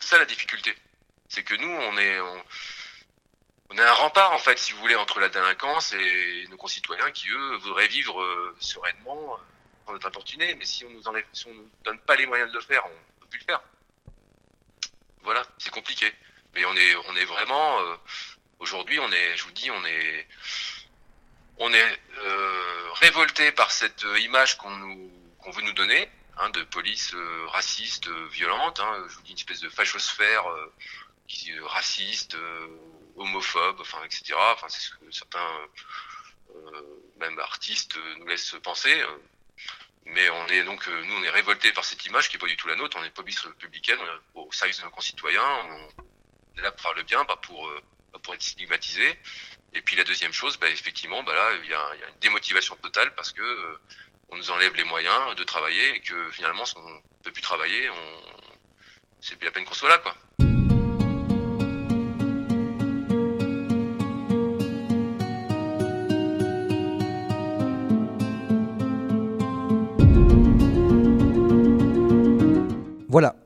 Ça 0.00 0.18
la 0.18 0.24
difficulté, 0.24 0.74
c'est 1.28 1.44
que 1.44 1.54
nous 1.54 1.70
on 1.70 1.98
est 1.98 2.20
on, 3.70 3.76
est 3.76 3.82
un 3.82 3.92
rempart 3.92 4.32
en 4.32 4.38
fait, 4.38 4.58
si 4.58 4.72
vous 4.72 4.80
voulez, 4.80 4.96
entre 4.96 5.20
la 5.20 5.28
délinquance 5.28 5.92
et 5.92 6.46
nos 6.50 6.56
concitoyens 6.56 7.10
qui 7.10 7.28
eux 7.28 7.56
voudraient 7.56 7.88
vivre 7.88 8.54
sereinement 8.60 9.38
on 9.86 9.96
est 9.96 10.06
importuné, 10.06 10.54
mais 10.54 10.64
si 10.64 10.84
on 10.84 10.90
nous 10.90 11.06
enlève, 11.08 11.24
si 11.32 11.46
on 11.46 11.54
nous 11.54 11.68
donne 11.84 11.98
pas 12.00 12.16
les 12.16 12.26
moyens 12.26 12.50
de 12.50 12.56
le 12.56 12.62
faire, 12.62 12.84
on 12.86 13.20
peut 13.20 13.26
plus 13.28 13.40
le 13.40 13.44
faire. 13.44 13.62
Voilà, 15.24 15.42
c'est 15.56 15.70
compliqué. 15.70 16.12
Mais 16.54 16.64
on 16.66 16.76
est, 16.76 16.94
on 17.08 17.16
est 17.16 17.24
vraiment, 17.24 17.80
euh, 17.80 17.96
aujourd'hui, 18.58 19.00
on 19.00 19.10
est, 19.10 19.36
je 19.36 19.44
vous 19.44 19.52
dis, 19.52 19.70
on 19.70 19.84
est, 19.86 20.28
on 21.58 21.72
euh, 21.72 22.92
révolté 22.96 23.50
par 23.52 23.70
cette 23.70 24.04
image 24.20 24.58
qu'on 24.58 25.50
veut 25.50 25.62
nous 25.62 25.72
donner, 25.72 26.08
hein, 26.36 26.50
de 26.50 26.62
police 26.64 27.14
euh, 27.14 27.46
raciste, 27.48 28.08
violente. 28.32 28.80
Hein, 28.80 29.04
je 29.08 29.14
vous 29.14 29.22
dis 29.22 29.30
une 29.30 29.38
espèce 29.38 29.60
de 29.60 29.70
fachosphère 29.70 30.44
qui 31.26 31.58
raciste, 31.60 32.36
homophobe, 33.16 33.80
enfin, 33.80 34.04
etc. 34.04 34.34
Enfin, 34.52 34.68
c'est 34.68 34.80
ce 34.80 34.90
que 34.90 35.10
certains, 35.10 35.50
même 37.18 37.38
artistes, 37.38 37.96
nous 38.18 38.26
laissent 38.26 38.56
penser. 38.62 39.02
Mais 40.06 40.28
on 40.28 40.46
est 40.48 40.64
donc, 40.64 40.86
euh, 40.86 41.04
nous, 41.04 41.14
on 41.14 41.22
est 41.22 41.30
révolté 41.30 41.72
par 41.72 41.84
cette 41.84 42.04
image 42.06 42.28
qui 42.28 42.36
est 42.36 42.38
pas 42.38 42.46
du 42.46 42.56
tout 42.56 42.68
la 42.68 42.76
nôtre. 42.76 42.96
On 43.00 43.04
est 43.04 43.10
police 43.10 43.40
républicaine, 43.40 43.98
au 44.34 44.50
service 44.52 44.78
de 44.78 44.84
nos 44.84 44.90
concitoyens. 44.90 45.42
On 45.68 46.58
est 46.58 46.62
là 46.62 46.72
pour 46.72 46.80
faire 46.80 46.94
le 46.94 47.02
bien, 47.02 47.24
pas 47.24 47.36
pour, 47.36 47.66
euh, 47.68 47.82
pour 48.22 48.34
être 48.34 48.42
stigmatisé. 48.42 49.18
Et 49.72 49.80
puis 49.80 49.96
la 49.96 50.04
deuxième 50.04 50.32
chose, 50.32 50.58
bah, 50.58 50.68
effectivement, 50.68 51.22
bah 51.22 51.34
là, 51.34 51.50
il 51.62 51.70
y, 51.70 51.74
a, 51.74 51.96
y 51.96 52.04
a 52.04 52.08
une 52.08 52.18
démotivation 52.20 52.76
totale 52.76 53.14
parce 53.14 53.32
que 53.32 53.42
euh, 53.42 53.78
on 54.28 54.36
nous 54.36 54.50
enlève 54.50 54.74
les 54.74 54.84
moyens 54.84 55.34
de 55.36 55.44
travailler 55.44 55.96
et 55.96 56.00
que 56.00 56.30
finalement, 56.30 56.64
si 56.64 56.76
on 56.76 56.88
ne 56.88 57.00
peut 57.24 57.32
plus 57.32 57.42
travailler, 57.42 57.90
on... 57.90 58.22
c'est 59.20 59.36
plus 59.36 59.46
la 59.46 59.52
peine 59.52 59.64
qu'on 59.64 59.74
soit 59.74 59.88
là, 59.88 59.98
quoi. 59.98 60.14